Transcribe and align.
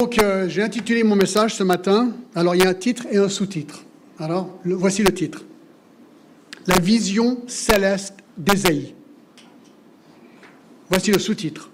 Donc, 0.00 0.18
euh, 0.18 0.48
j'ai 0.48 0.62
intitulé 0.62 1.04
mon 1.04 1.14
message 1.14 1.56
ce 1.56 1.62
matin. 1.62 2.12
Alors, 2.34 2.54
il 2.54 2.62
y 2.62 2.64
a 2.64 2.70
un 2.70 2.74
titre 2.74 3.04
et 3.10 3.18
un 3.18 3.28
sous-titre. 3.28 3.84
Alors, 4.18 4.48
voici 4.64 5.02
le 5.02 5.12
titre. 5.12 5.44
La 6.66 6.78
vision 6.78 7.42
céleste 7.46 8.14
d'Ésaïe. 8.38 8.94
Voici 10.88 11.12
le 11.12 11.18
sous-titre. 11.18 11.68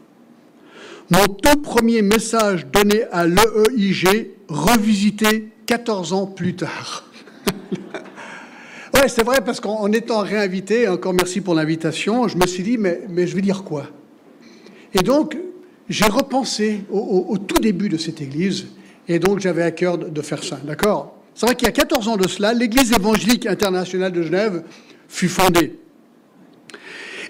Mon 1.09 1.25
tout 1.29 1.63
premier 1.63 2.03
message 2.03 2.67
donné 2.67 3.05
à 3.13 3.29
l'EEIG, 3.29 4.31
revisité 4.49 5.53
14 5.67 6.13
ans 6.13 6.27
plus 6.27 6.57
tard. 6.57 7.09
ouais, 8.95 9.07
c'est 9.07 9.23
vrai, 9.23 9.41
parce 9.41 9.61
qu'en 9.61 9.93
étant 9.93 10.19
réinvité, 10.19 10.89
encore 10.89 11.15
merci 11.15 11.41
pour 11.41 11.55
l'invitation, 11.55 12.27
je 12.27 12.37
me 12.37 12.47
suis 12.49 12.65
dit, 12.65 12.77
mais, 12.77 13.03
mais 13.09 13.29
je 13.29 13.37
vais 13.37 13.43
dire 13.43 13.63
quoi? 13.63 13.87
Et 14.95 15.05
donc, 15.05 15.37
j'ai 15.89 16.07
repensé 16.07 16.85
au, 16.91 17.37
tout 17.39 17.61
début 17.61 17.89
de 17.89 17.97
cette 17.97 18.21
église, 18.21 18.67
et 19.09 19.19
donc 19.19 19.41
j'avais 19.41 19.63
à 19.63 19.71
cœur 19.71 19.99
de, 19.99 20.23
faire 20.23 20.43
ça, 20.43 20.59
d'accord? 20.65 21.15
C'est 21.35 21.47
vrai 21.47 21.55
qu'il 21.55 21.67
y 21.67 21.69
a 21.69 21.73
14 21.73 22.09
ans 22.09 22.17
de 22.17 22.27
cela, 22.29 22.53
l'église 22.53 22.93
évangélique 22.93 23.47
internationale 23.47 24.13
de 24.13 24.23
Genève 24.23 24.65
fut 25.09 25.29
fondée. 25.29 25.79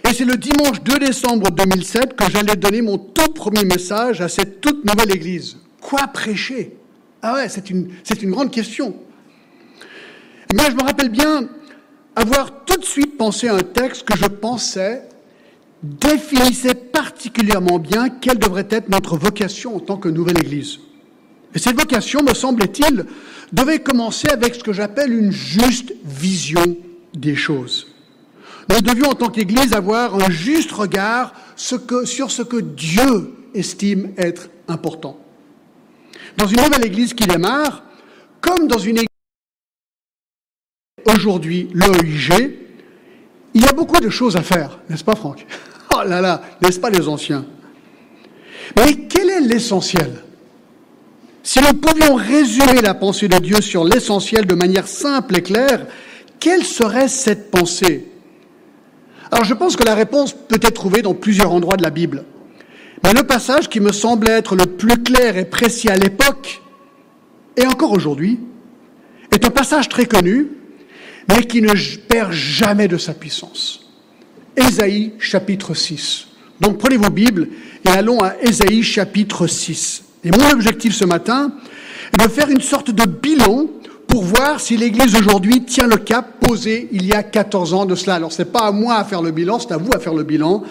Et 0.09 0.15
c'est 0.15 0.25
le 0.25 0.37
dimanche 0.37 0.83
2 0.83 0.99
décembre 0.99 1.51
2007 1.51 2.15
que 2.15 2.31
j'allais 2.31 2.55
donner 2.57 2.81
mon 2.81 2.97
tout 2.97 3.33
premier 3.35 3.65
message 3.65 4.21
à 4.21 4.29
cette 4.29 4.61
toute 4.61 4.85
nouvelle 4.85 5.15
église. 5.15 5.59
Quoi 5.81 6.07
prêcher? 6.07 6.77
Ah 7.23 7.35
ouais, 7.35 7.49
c'est 7.49 7.71
une, 7.71 7.91
c'est 8.05 8.23
une 8.23 8.31
grande 8.31 8.53
question. 8.53 8.95
Mais 10.55 10.71
je 10.71 10.77
me 10.77 10.83
rappelle 10.83 11.09
bien 11.09 11.49
avoir 12.15 12.65
tout 12.65 12.77
de 12.77 12.85
suite 12.85 13.19
pensé 13.19 13.49
à 13.49 13.57
un 13.57 13.61
texte 13.61 14.05
que 14.05 14.17
je 14.17 14.27
pensais 14.27 15.03
définissait 15.87 16.75
particulièrement 16.75 17.79
bien 17.79 18.09
quelle 18.09 18.39
devrait 18.39 18.69
être 18.71 18.89
notre 18.89 19.17
vocation 19.17 19.77
en 19.77 19.81
tant 19.81 19.97
que 19.97 20.09
nouvelle 20.09 20.39
Église. 20.39 20.81
Et 21.55 21.59
cette 21.59 21.79
vocation, 21.79 22.23
me 22.23 22.35
semble-t-il, 22.35 23.07
devait 23.53 23.79
commencer 23.79 24.29
avec 24.29 24.55
ce 24.55 24.63
que 24.63 24.73
j'appelle 24.73 25.13
une 25.13 25.31
juste 25.31 25.95
vision 26.05 26.77
des 27.15 27.35
choses. 27.35 27.87
Nous 28.69 28.81
devions 28.81 29.11
en 29.11 29.15
tant 29.15 29.29
qu'Église 29.29 29.73
avoir 29.73 30.17
un 30.17 30.29
juste 30.29 30.73
regard 30.73 31.33
sur 31.55 32.31
ce 32.31 32.43
que 32.43 32.61
Dieu 32.61 33.33
estime 33.55 34.13
être 34.19 34.49
important. 34.69 35.19
Dans 36.37 36.47
une 36.47 36.61
nouvelle 36.61 36.85
Église 36.85 37.15
qui 37.15 37.27
démarre, 37.27 37.85
comme 38.41 38.67
dans 38.67 38.79
une 38.79 38.97
Église 38.97 39.09
aujourd'hui, 41.07 41.71
l'OIG, 41.73 42.59
il 43.55 43.63
y 43.63 43.67
a 43.67 43.73
beaucoup 43.73 44.01
de 44.01 44.11
choses 44.11 44.37
à 44.37 44.43
faire, 44.43 44.81
n'est-ce 44.91 45.05
pas 45.05 45.15
Franck? 45.15 45.47
Oh 45.97 46.07
là 46.07 46.21
là, 46.21 46.43
n'est-ce 46.63 46.81
pas 46.81 46.91
les 46.91 47.09
anciens? 47.09 47.47
Mais 48.77 48.95
quel 49.09 49.31
est 49.31 49.41
l'essentiel? 49.41 50.11
Si 51.43 51.61
nous 51.61 51.75
pouvions 51.75 52.15
résumer 52.15 52.83
la 52.83 52.95
pensée 52.95 53.29
de 53.29 53.39
Dieu 53.39 53.61
sur 53.61 53.85
l'essentiel 53.85 54.47
de 54.47 54.55
manière 54.55 54.89
simple 54.89 55.39
et 55.39 55.43
claire, 55.43 55.87
quelle 56.41 56.65
serait 56.65 57.09
cette 57.09 57.51
pensée? 57.51 58.09
Alors 59.31 59.45
je 59.45 59.55
pense 59.55 59.77
que 59.77 59.85
la 59.85 59.95
réponse 59.95 60.33
peut 60.33 60.61
être 60.61 60.75
trouvée 60.75 61.03
dans 61.03 61.15
plusieurs 61.15 61.53
endroits 61.53 61.77
de 61.77 61.83
la 61.83 61.91
Bible. 61.91 62.25
Mais 63.05 63.13
le 63.13 63.23
passage 63.23 63.69
qui 63.69 63.81
me 63.81 63.93
semble 63.93 64.29
être 64.29 64.57
le 64.57 64.67
plus 64.67 65.03
clair 65.03 65.37
et 65.37 65.45
précis 65.45 65.89
à 65.89 65.97
l'époque, 65.97 66.63
et 67.57 67.67
encore 67.67 67.93
aujourd'hui, 67.93 68.41
est 69.33 69.45
un 69.47 69.51
passage 69.51 69.89
très 69.89 70.07
connu, 70.07 70.49
mais 71.29 71.45
qui 71.45 71.63
ne 71.63 71.73
perd 72.09 72.33
jamais 72.33 72.89
de 72.89 72.99
sa 72.99 73.15
puissance. 73.15 73.86
Ésaïe 74.57 75.13
chapitre 75.19 75.75
6. 75.75 76.27
Donc 76.61 76.79
prenez 76.79 76.97
vos 76.97 77.11
Bibles 77.11 77.49
et 77.85 77.89
allons 77.91 78.21
à 78.21 78.35
Ésaïe 78.41 78.83
chapitre 78.83 79.47
6. 79.47 80.03
Et 80.25 80.31
mon 80.31 80.51
objectif 80.51 80.95
ce 80.95 81.05
matin 81.05 81.53
est 82.13 82.23
de 82.23 82.31
faire 82.31 82.49
une 82.49 82.61
sorte 82.61 82.91
de 82.91 83.05
bilan 83.05 83.67
pour 84.09 84.25
voir 84.25 84.61
si 84.61 84.77
l'Église 84.77 85.15
aujourd'hui 85.15 85.65
tient 85.65 85.87
le 85.87 85.97
cap 85.97 86.41
posé 86.41 86.89
il 86.93 87.05
y 87.05 87.13
a 87.13 87.23
14 87.23 87.75
ans 87.75 87.85
de 87.85 87.95
cela. 87.95 88.15
Alors 88.15 88.33
c'est 88.33 88.51
pas 88.51 88.67
à 88.67 88.73
moi 88.73 88.95
à 88.95 89.05
faire 89.05 89.23
le 89.23 89.31
bilan, 89.31 89.59
c'est 89.59 89.73
à 89.73 89.77
vous 89.77 89.93
à 89.93 89.99
faire 89.99 90.15
le 90.15 90.23
bilan. 90.23 90.65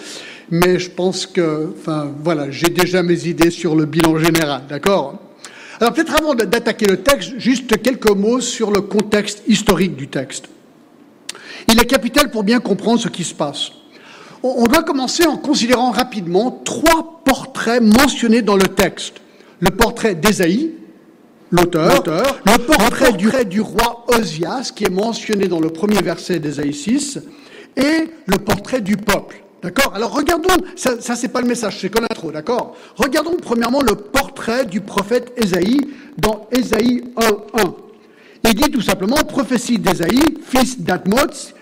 Mais 0.50 0.80
je 0.80 0.90
pense 0.90 1.26
que, 1.26 1.74
enfin 1.80 2.12
voilà, 2.24 2.52
j'ai 2.52 2.70
déjà 2.70 3.04
mes 3.04 3.28
idées 3.28 3.52
sur 3.52 3.76
le 3.76 3.86
bilan 3.86 4.18
général, 4.18 4.64
d'accord? 4.70 5.20
Alors 5.80 5.94
peut-être 5.94 6.16
avant 6.16 6.36
d'attaquer 6.36 6.86
le 6.86 6.98
texte, 6.98 7.34
juste 7.38 7.82
quelques 7.82 8.12
mots 8.12 8.40
sur 8.40 8.72
le 8.72 8.82
contexte 8.82 9.44
historique 9.48 9.96
du 9.96 10.08
texte. 10.08 10.46
Il 11.68 11.80
est 11.80 11.86
capital 11.86 12.32
pour 12.32 12.44
bien 12.44 12.60
comprendre 12.60 13.00
ce 13.00 13.10
qui 13.10 13.24
se 13.24 13.34
passe. 13.34 13.72
On 14.44 14.66
doit 14.66 14.84
commencer 14.84 15.26
en 15.26 15.38
considérant 15.38 15.92
rapidement 15.92 16.52
trois 16.64 17.22
portraits 17.26 17.82
mentionnés 17.82 18.44
dans 18.44 18.56
le 18.56 18.68
texte. 18.68 19.16
Le 19.60 19.72
portrait 19.72 20.14
d'Ésaïe, 20.14 20.72
l'auteur, 21.50 22.04
le 22.46 22.58
portrait 22.60 23.14
du, 23.14 23.30
du, 23.46 23.62
roi 23.62 24.06
Osias, 24.10 24.72
qui 24.76 24.84
est 24.84 24.92
mentionné 24.92 25.48
dans 25.48 25.60
le 25.60 25.70
premier 25.70 26.02
verset 26.02 26.40
d'Ésaïe 26.40 26.74
6, 26.74 27.20
et 27.78 28.10
le 28.26 28.38
portrait 28.38 28.82
du 28.82 28.98
peuple. 28.98 29.42
D'accord? 29.64 29.94
Alors 29.96 30.12
regardons, 30.12 30.56
ça, 30.76 31.02
ça 31.02 31.16
c'est 31.16 31.30
pas 31.30 31.42
le 31.42 31.48
message, 31.48 31.80
c'est 31.82 31.90
comme 31.90 32.06
l'intro, 32.08 32.32
d'accord? 32.32 32.76
Regardons 32.98 33.36
premièrement 33.42 33.82
le 33.82 33.96
portrait 33.96 34.66
du 34.66 34.80
prophète 34.80 35.34
Ésaïe 35.38 35.80
dans 36.20 36.48
Ésaïe 36.52 37.04
1.1. 37.18 37.85
Il 38.48 38.54
dit 38.54 38.70
tout 38.70 38.82
simplement, 38.82 39.16
prophétie 39.16 39.80
d'Ésaïe, 39.80 40.22
fils 40.48 40.80
d'Atmoth, 40.80 41.56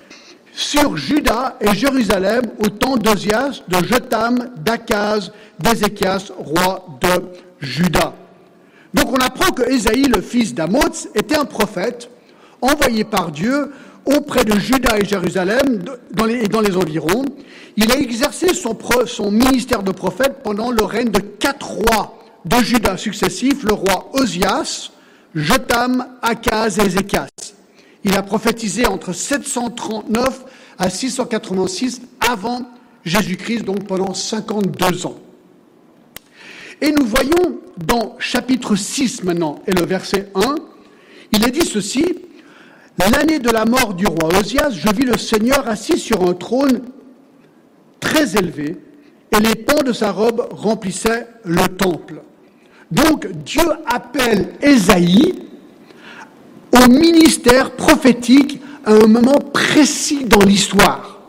sur 0.52 0.98
Juda 0.98 1.58
et 1.62 1.74
Jérusalem 1.74 2.42
au 2.60 2.68
temps 2.68 2.98
d'Ozias, 2.98 3.62
de 3.70 3.88
Jotam, 3.88 4.50
d'Akaz, 4.58 5.32
d'Ézéchias, 5.60 6.32
roi 6.38 6.86
de 7.02 7.66
Juda. 7.66 8.14
Donc 8.94 9.12
on 9.14 9.26
apprend 9.26 9.52
que 9.52 9.64
Ésaïe, 9.64 10.04
le 10.14 10.22
fils 10.22 10.54
d'Amoz, 10.54 11.08
était 11.16 11.38
un 11.38 11.46
prophète 11.46 12.10
envoyé 12.62 13.06
par 13.06 13.32
Dieu 13.32 13.72
auprès 14.06 14.44
de 14.44 14.60
Juda 14.60 15.00
et 15.00 15.06
Jérusalem 15.06 15.84
et 16.30 16.48
dans 16.48 16.62
les 16.62 16.76
environs. 16.76 17.24
Il 17.78 17.92
a 17.94 17.98
exercé 17.98 18.54
son, 18.54 18.78
son 19.06 19.32
ministère 19.32 19.84
de 19.84 19.92
prophète 19.92 20.42
pendant 20.44 20.70
le 20.70 20.84
règne 20.84 21.10
de 21.10 21.20
quatre 21.20 21.72
rois 21.72 22.20
de 22.46 22.58
Juda 22.58 22.98
successifs, 22.98 23.64
le 23.64 23.74
roi 23.74 24.12
Ozias, 24.14 24.92
Jotam, 25.36 26.06
Akaz 26.22 26.80
et 26.80 26.86
Ézéchias. 26.86 27.28
Il 28.04 28.16
a 28.16 28.24
prophétisé 28.24 28.86
entre 28.86 29.14
739 29.14 30.46
à 30.78 30.90
686 30.90 32.02
avant 32.20 32.62
Jésus-Christ, 33.06 33.64
donc 33.64 33.86
pendant 33.88 34.14
52 34.14 35.06
ans. 35.06 35.18
Et 36.82 36.92
nous 36.92 37.06
voyons 37.06 37.60
dans 37.78 38.16
chapitre 38.20 38.76
6 38.76 39.24
maintenant, 39.24 39.60
et 39.68 39.72
le 39.72 39.86
verset 39.86 40.30
1, 40.36 40.56
il 41.32 41.48
est 41.48 41.52
dit 41.52 41.66
ceci, 41.66 42.04
L'année 43.12 43.40
de 43.40 43.50
la 43.50 43.66
mort 43.66 43.96
du 43.96 44.06
roi 44.06 44.30
Osias, 44.40 44.72
je 44.72 44.90
vis 44.90 45.06
le 45.06 45.18
Seigneur 45.18 45.68
assis 45.68 45.98
sur 45.98 46.24
un 46.28 46.34
trône 46.34 46.82
très 48.00 48.36
élevé, 48.36 48.78
et 49.36 49.40
les 49.40 49.56
pans 49.56 49.82
de 49.84 49.94
sa 49.94 50.12
robe 50.12 50.48
remplissaient 50.52 51.28
le 51.44 51.68
temple. 51.70 52.22
Donc 52.94 53.28
Dieu 53.44 53.64
appelle 53.88 54.54
Ésaïe 54.62 55.34
au 56.72 56.88
ministère 56.88 57.72
prophétique 57.72 58.62
à 58.86 58.92
un 58.92 59.08
moment 59.08 59.40
précis 59.52 60.26
dans 60.26 60.46
l'histoire, 60.46 61.20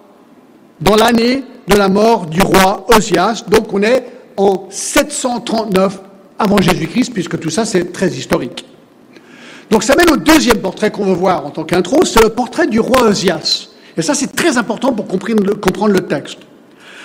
dans 0.82 0.96
l'année 0.96 1.42
de 1.66 1.74
la 1.74 1.88
mort 1.88 2.26
du 2.26 2.42
roi 2.42 2.84
Osias. 2.94 3.44
Donc 3.48 3.72
on 3.72 3.82
est 3.82 4.04
en 4.36 4.66
739 4.68 6.00
avant 6.38 6.58
Jésus-Christ, 6.58 7.14
puisque 7.14 7.40
tout 7.40 7.50
ça 7.50 7.64
c'est 7.64 7.92
très 7.92 8.08
historique. 8.08 8.66
Donc 9.70 9.84
ça 9.84 9.96
mène 9.96 10.10
au 10.10 10.18
deuxième 10.18 10.58
portrait 10.58 10.90
qu'on 10.90 11.06
veut 11.06 11.14
voir 11.14 11.46
en 11.46 11.50
tant 11.50 11.64
qu'intro, 11.64 12.04
c'est 12.04 12.22
le 12.22 12.28
portrait 12.28 12.66
du 12.66 12.78
roi 12.78 13.04
Osias. 13.04 13.68
Et 13.96 14.02
ça 14.02 14.12
c'est 14.12 14.36
très 14.36 14.58
important 14.58 14.92
pour 14.92 15.06
comprendre 15.08 15.94
le 15.94 16.06
texte. 16.06 16.40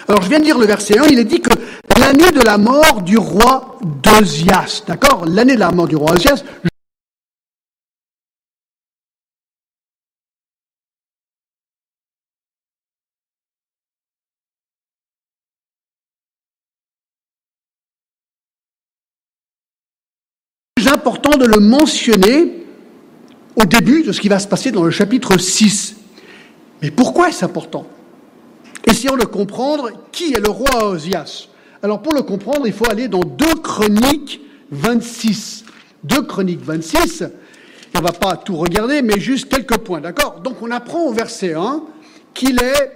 Alors 0.10 0.24
je 0.24 0.30
viens 0.30 0.40
de 0.40 0.44
lire 0.44 0.58
le 0.58 0.66
verset 0.66 0.98
1, 0.98 1.06
il 1.06 1.20
est 1.20 1.24
dit 1.24 1.40
que 1.40 1.52
l'année 2.00 2.32
de 2.32 2.42
la 2.42 2.58
mort 2.58 3.04
du 3.04 3.16
roi 3.16 3.78
d'Osias, 4.02 4.82
d'accord 4.88 5.26
L'année 5.28 5.54
de 5.54 5.60
la 5.60 5.72
mort 5.72 5.88
du 5.88 5.96
roi 5.96 6.14
Osias, 6.14 6.44
important 20.88 21.38
de 21.38 21.46
le 21.46 21.60
mentionner 21.60 22.66
au 23.56 23.66
début 23.66 24.02
de 24.02 24.12
ce 24.12 24.20
qui 24.20 24.28
va 24.28 24.40
se 24.40 24.48
passer 24.48 24.72
dans 24.72 24.84
le 24.84 24.90
chapitre 24.90 25.38
6. 25.38 25.98
Mais 26.82 26.90
pourquoi 26.90 27.30
est-ce 27.30 27.46
important? 27.46 27.86
Essayons 28.86 29.18
de 29.18 29.26
comprendre 29.26 29.92
qui 30.12 30.34
est 30.34 30.40
le 30.40 30.50
roi 30.50 30.86
Osias. 30.86 31.48
Alors 31.82 32.02
pour 32.02 32.14
le 32.14 32.22
comprendre, 32.22 32.68
il 32.68 32.74
faut 32.74 32.90
aller 32.90 33.08
dans 33.08 33.22
2 33.22 33.46
Chroniques 33.64 34.42
26. 34.72 35.66
2 36.04 36.22
Chroniques 36.24 36.64
26, 36.64 37.26
on 37.96 38.00
ne 38.00 38.04
va 38.04 38.12
pas 38.12 38.38
tout 38.38 38.56
regarder, 38.56 39.02
mais 39.02 39.20
juste 39.20 39.50
quelques 39.50 39.78
points, 39.80 40.02
d'accord? 40.02 40.40
Donc 40.42 40.62
on 40.62 40.72
apprend 40.72 41.04
au 41.04 41.14
verset 41.14 41.54
1 41.54 41.84
qu'il 42.34 42.62
est 42.62 42.92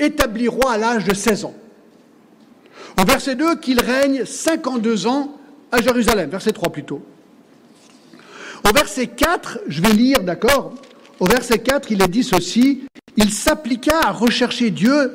établi 0.00 0.48
roi 0.48 0.72
à 0.72 0.78
l'âge 0.78 1.04
de 1.04 1.14
16 1.14 1.44
ans. 1.44 1.54
Au 3.00 3.04
verset 3.04 3.34
2, 3.34 3.56
qu'il 3.56 3.80
règne 3.80 4.24
52 4.24 5.06
ans 5.06 5.36
à 5.70 5.80
Jérusalem, 5.80 6.30
verset 6.30 6.52
3 6.52 6.70
plutôt. 6.70 7.02
Au 8.68 8.72
verset 8.72 9.06
4, 9.06 9.60
je 9.68 9.80
vais 9.80 9.92
lire, 9.92 10.22
d'accord? 10.22 10.74
Au 11.20 11.26
verset 11.26 11.58
4, 11.58 11.90
il 11.90 12.02
est 12.02 12.08
dit 12.08 12.24
ceci, 12.24 12.84
il 13.16 13.30
s'appliqua 13.32 14.06
à 14.06 14.12
rechercher 14.12 14.70
Dieu 14.70 15.12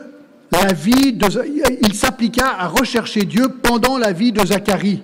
la 0.51 0.71
vie 0.71 1.11
de, 1.13 1.27
il 1.81 1.93
s'appliqua 1.93 2.45
à 2.59 2.67
rechercher 2.67 3.23
Dieu 3.23 3.47
pendant 3.61 3.97
la 3.97 4.13
vie 4.13 4.31
de 4.31 4.45
Zacharie. 4.45 5.01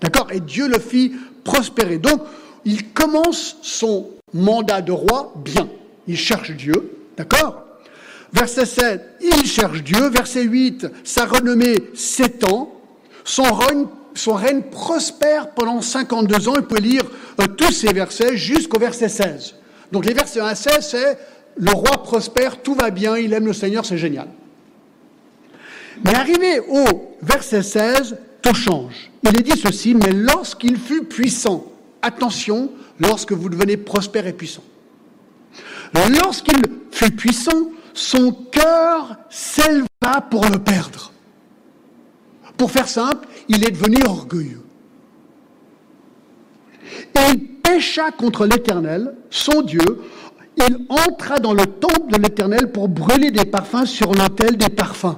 D'accord? 0.00 0.28
Et 0.32 0.40
Dieu 0.40 0.68
le 0.68 0.78
fit 0.78 1.12
prospérer. 1.44 1.98
Donc, 1.98 2.22
il 2.64 2.92
commence 2.92 3.56
son 3.62 4.08
mandat 4.32 4.80
de 4.80 4.92
roi 4.92 5.34
bien. 5.44 5.68
Il 6.06 6.16
cherche 6.16 6.52
Dieu, 6.52 6.92
d'accord? 7.16 7.64
Verset 8.32 8.66
7, 8.66 9.02
il 9.20 9.44
cherche 9.46 9.82
Dieu. 9.82 10.08
Verset 10.08 10.44
8, 10.44 10.86
sa 11.04 11.26
renommée 11.26 11.76
s'étend. 11.94 12.72
Son 13.24 13.42
règne, 13.42 13.86
son 14.14 14.34
règne 14.34 14.62
prospère 14.62 15.50
pendant 15.50 15.82
52 15.82 16.48
ans. 16.48 16.54
Il 16.56 16.62
peut 16.62 16.78
lire 16.78 17.02
euh, 17.40 17.46
tous 17.46 17.72
ces 17.72 17.92
versets 17.92 18.36
jusqu'au 18.36 18.78
verset 18.78 19.08
16. 19.08 19.56
Donc 19.92 20.06
les 20.06 20.14
versets 20.14 20.40
1 20.40 20.46
à 20.46 20.54
16, 20.54 20.88
c'est 20.88 21.18
le 21.56 21.72
roi 21.72 22.02
prospère, 22.02 22.62
tout 22.62 22.74
va 22.74 22.90
bien, 22.90 23.16
il 23.16 23.32
aime 23.32 23.46
le 23.46 23.52
Seigneur, 23.52 23.84
c'est 23.84 23.98
génial. 23.98 24.28
Mais 26.04 26.14
arrivé 26.14 26.60
au 26.60 27.16
verset 27.22 27.62
16, 27.62 28.16
tout 28.40 28.54
change. 28.54 29.10
Il 29.22 29.36
est 29.36 29.42
dit 29.42 29.58
ceci, 29.60 29.94
mais 29.94 30.12
lorsqu'il 30.12 30.78
fut 30.78 31.04
puissant, 31.04 31.66
attention, 32.02 32.70
lorsque 32.98 33.32
vous 33.32 33.48
devenez 33.48 33.76
prospère 33.76 34.26
et 34.26 34.32
puissant. 34.32 34.62
Lorsqu'il 36.22 36.62
fut 36.90 37.10
puissant, 37.10 37.70
son 37.92 38.32
cœur 38.32 39.16
s'éleva 39.28 40.20
pour 40.30 40.44
le 40.46 40.58
perdre. 40.58 41.12
Pour 42.56 42.70
faire 42.70 42.88
simple, 42.88 43.26
il 43.48 43.66
est 43.66 43.70
devenu 43.70 44.02
orgueilleux. 44.06 44.62
Et 47.14 47.32
il 47.32 47.48
pécha 47.56 48.10
contre 48.10 48.46
l'Éternel, 48.46 49.14
son 49.30 49.62
Dieu. 49.62 50.02
Il 50.56 50.86
entra 50.88 51.38
dans 51.38 51.54
le 51.54 51.66
temple 51.66 52.12
de 52.12 52.18
l'Éternel 52.18 52.70
pour 52.72 52.88
brûler 52.88 53.30
des 53.30 53.44
parfums 53.44 53.86
sur 53.86 54.12
l'autel 54.12 54.56
des 54.56 54.68
parfums. 54.68 55.16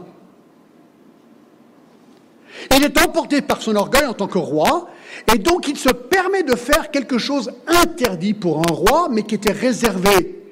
Il 2.76 2.84
est 2.84 3.02
emporté 3.02 3.42
par 3.42 3.60
son 3.60 3.74
orgueil 3.76 4.06
en 4.06 4.14
tant 4.14 4.28
que 4.28 4.38
roi, 4.38 4.88
et 5.32 5.38
donc 5.38 5.69
il 5.69 5.76
se 5.76 5.88
permet 5.88 6.42
de 6.42 6.54
faire 6.54 6.90
quelque 6.90 7.19
chose 7.19 7.52
interdit 7.66 8.34
pour 8.34 8.58
un 8.58 8.72
roi, 8.72 9.08
mais 9.10 9.24
qui 9.24 9.34
était 9.34 9.52
réservé 9.52 10.42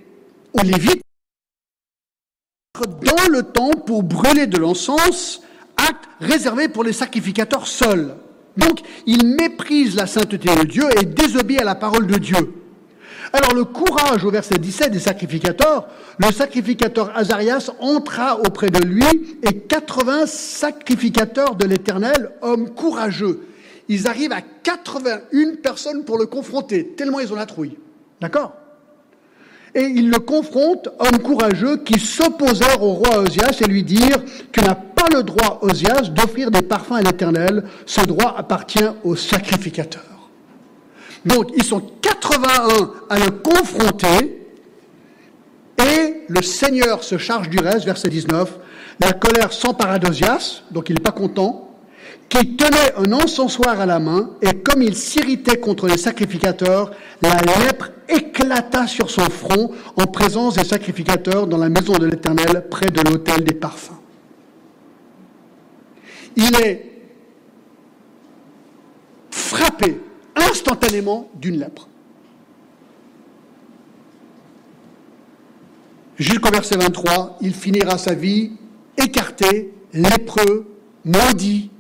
aux 0.53 0.63
Lévites, 0.63 1.03
dans 2.81 3.29
le 3.31 3.43
temple 3.43 3.83
pour 3.87 4.03
brûler 4.03 4.47
de 4.47 4.59
l'encens, 4.59 5.43
acte 5.77 6.09
réservé 6.21 6.69
pour 6.69 6.85
les 6.85 6.93
sacrificateurs 6.93 7.67
seuls. 7.67 8.17
Donc 8.61 8.81
il 9.07 9.27
méprise 9.27 9.97
la 9.97 10.07
sainteté 10.07 10.55
de 10.55 10.65
Dieu 10.65 10.85
et 11.01 11.05
désobéit 11.05 11.61
à 11.61 11.65
la 11.65 11.75
parole 11.75 12.07
de 12.07 12.17
Dieu. 12.17 12.55
Alors 13.33 13.55
le 13.55 13.65
courage 13.65 14.25
au 14.25 14.31
verset 14.31 14.59
17 14.59 14.91
des 14.91 14.99
sacrificateurs, 14.99 15.87
le 16.19 16.33
sacrificateur 16.33 17.17
Azarias 17.17 17.71
entra 17.79 18.41
auprès 18.41 18.71
de 18.71 18.83
lui 18.83 19.39
et 19.43 19.55
80 19.59 20.27
sacrificateurs 20.27 21.55
de 21.55 21.65
l'Éternel, 21.65 22.33
hommes 22.43 22.71
courageux. 22.71 23.47
Ils 23.89 24.09
arrivent 24.09 24.33
à 24.33 24.41
81 24.41 25.57
personnes 25.63 26.05
pour 26.05 26.19
le 26.19 26.27
confronter, 26.27 26.89
tellement 26.97 27.21
ils 27.21 27.33
ont 27.33 27.37
la 27.37 27.47
trouille. 27.47 27.77
D'accord? 28.21 28.53
Et 29.75 29.83
ils 29.83 30.11
le 30.11 30.19
confrontent, 30.19 30.89
hommes 30.99 31.21
courageux, 31.21 31.77
qui 31.79 32.01
s'opposèrent 32.01 32.83
au 32.83 32.95
roi 32.95 33.19
Osias 33.19 33.59
et 33.61 33.67
lui 33.67 33.85
dirent, 33.85 34.23
tu 34.51 34.61
n'as 34.61 34.75
le 35.13 35.23
droit, 35.23 35.59
Osias, 35.63 36.11
d'offrir 36.11 36.51
des 36.51 36.63
parfums 36.63 36.93
à 36.93 37.03
l'Éternel, 37.03 37.65
ce 37.87 38.01
droit 38.03 38.35
appartient 38.37 38.89
aux 39.05 39.17
sacrificateurs. 39.17 40.03
Donc, 41.25 41.51
ils 41.57 41.65
sont 41.65 41.83
81 42.01 42.91
à 43.09 43.19
le 43.19 43.31
confronter, 43.31 44.47
et 45.79 46.25
le 46.29 46.43
Seigneur 46.43 47.05
se 47.05 47.19
charge 47.19 47.49
du 47.49 47.59
reste, 47.59 47.85
verset 47.85 48.09
19. 48.09 48.59
La 49.01 49.13
colère 49.13 49.53
s'empara 49.53 49.99
d'Osias, 49.99 50.63
donc 50.71 50.89
il 50.91 50.95
n'est 50.95 51.01
pas 51.01 51.11
content, 51.11 51.71
qui 52.29 52.57
tenait 52.57 52.95
un 52.97 53.13
encensoir 53.13 53.81
à 53.81 53.87
la 53.87 53.99
main, 53.99 54.31
et 54.41 54.55
comme 54.55 54.83
il 54.83 54.95
s'irritait 54.95 55.59
contre 55.59 55.89
les 55.89 55.99
sacrificateurs, 55.99 56.93
la 57.23 57.37
lèpre 57.37 57.91
éclata 58.09 58.87
sur 58.87 59.11
son 59.11 59.29
front 59.29 59.73
en 59.97 60.07
présence 60.07 60.55
des 60.55 60.65
sacrificateurs 60.65 61.47
dans 61.47 61.59
la 61.59 61.69
maison 61.69 61.95
de 61.95 62.07
l'Éternel, 62.07 62.67
près 62.71 62.91
de 62.91 63.01
l'autel 63.01 63.45
des 63.45 63.55
parfums. 63.55 64.00
Il 66.37 66.55
est 66.57 66.91
frappé 69.31 70.01
instantanément 70.37 71.29
d'une 71.35 71.59
lèpre. 71.59 71.89
Jusqu'au 76.19 76.51
verset 76.51 76.77
23, 76.77 77.39
il 77.41 77.55
finira 77.55 77.97
sa 77.97 78.15
vie 78.15 78.53
écarté, 78.99 79.73
lépreux, 79.95 80.67
maudit, 81.05 81.71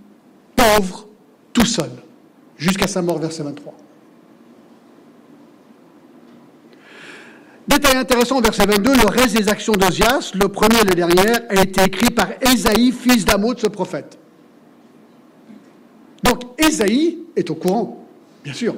pauvre, 0.56 1.06
tout 1.52 1.66
seul, 1.66 1.90
jusqu'à 2.56 2.86
sa 2.86 3.02
mort, 3.02 3.18
verset 3.18 3.42
23. 3.42 3.74
Détail 7.68 7.96
intéressant, 7.98 8.40
verset 8.40 8.66
22, 8.66 8.94
le 8.94 9.06
reste 9.06 9.36
des 9.36 9.48
actions 9.48 9.74
d'Ozias, 9.74 10.32
le 10.34 10.48
premier 10.48 10.80
et 10.80 10.84
le 10.84 10.94
dernier, 10.94 11.32
a 11.50 11.62
été 11.62 11.84
écrit 11.84 12.10
par 12.10 12.28
Ésaïe, 12.40 12.92
fils 12.92 13.24
d'Amoud, 13.24 13.60
ce 13.60 13.68
prophète. 13.68 14.19
Ésaïe 16.66 17.18
est 17.36 17.50
au 17.50 17.54
courant. 17.54 18.06
Bien 18.44 18.54
sûr, 18.54 18.74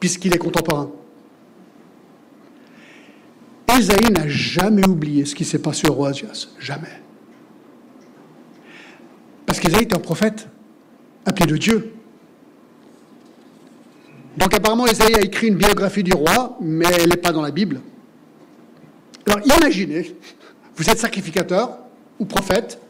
puisqu'il 0.00 0.34
est 0.34 0.38
contemporain. 0.38 0.90
Ésaïe 3.78 4.10
n'a 4.10 4.26
jamais 4.26 4.86
oublié 4.86 5.24
ce 5.24 5.34
qui 5.34 5.44
s'est 5.44 5.60
passé 5.60 5.88
au 5.88 5.92
roi 5.92 6.08
Asias. 6.08 6.48
Jamais. 6.58 7.00
Parce 9.46 9.60
qu'Ésaïe 9.60 9.82
est 9.82 9.94
un 9.94 10.00
prophète, 10.00 10.48
appelé 11.24 11.46
de 11.46 11.56
Dieu. 11.56 11.94
Donc 14.36 14.52
apparemment, 14.54 14.86
Ésaïe 14.86 15.14
a 15.14 15.20
écrit 15.20 15.48
une 15.48 15.56
biographie 15.56 16.02
du 16.02 16.12
roi, 16.12 16.56
mais 16.60 16.86
elle 16.86 17.08
n'est 17.08 17.16
pas 17.16 17.32
dans 17.32 17.42
la 17.42 17.50
Bible. 17.50 17.80
Alors 19.26 19.40
imaginez, 19.44 20.16
vous 20.76 20.88
êtes 20.90 20.98
sacrificateur 20.98 21.78
ou 22.18 22.24
prophète, 22.24 22.80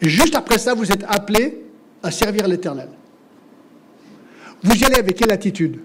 et 0.00 0.08
juste 0.08 0.34
après 0.34 0.58
ça, 0.58 0.74
vous 0.74 0.90
êtes 0.90 1.04
appelé 1.08 1.62
à 2.02 2.10
servir 2.10 2.48
l'Éternel. 2.48 2.88
Vous 4.62 4.74
y 4.74 4.84
allez 4.84 4.96
avec 4.96 5.16
quelle 5.16 5.32
attitude 5.32 5.80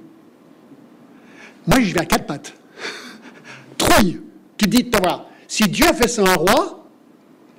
Moi, 1.66 1.82
je 1.82 1.94
vais 1.94 2.02
à 2.02 2.06
quatre 2.06 2.26
pattes. 2.26 2.54
Trouille. 3.78 4.22
Tu 4.58 4.68
vois, 5.02 5.28
si 5.48 5.68
Dieu 5.68 5.86
fait 5.94 6.08
ça 6.08 6.24
un 6.24 6.34
roi, 6.34 6.78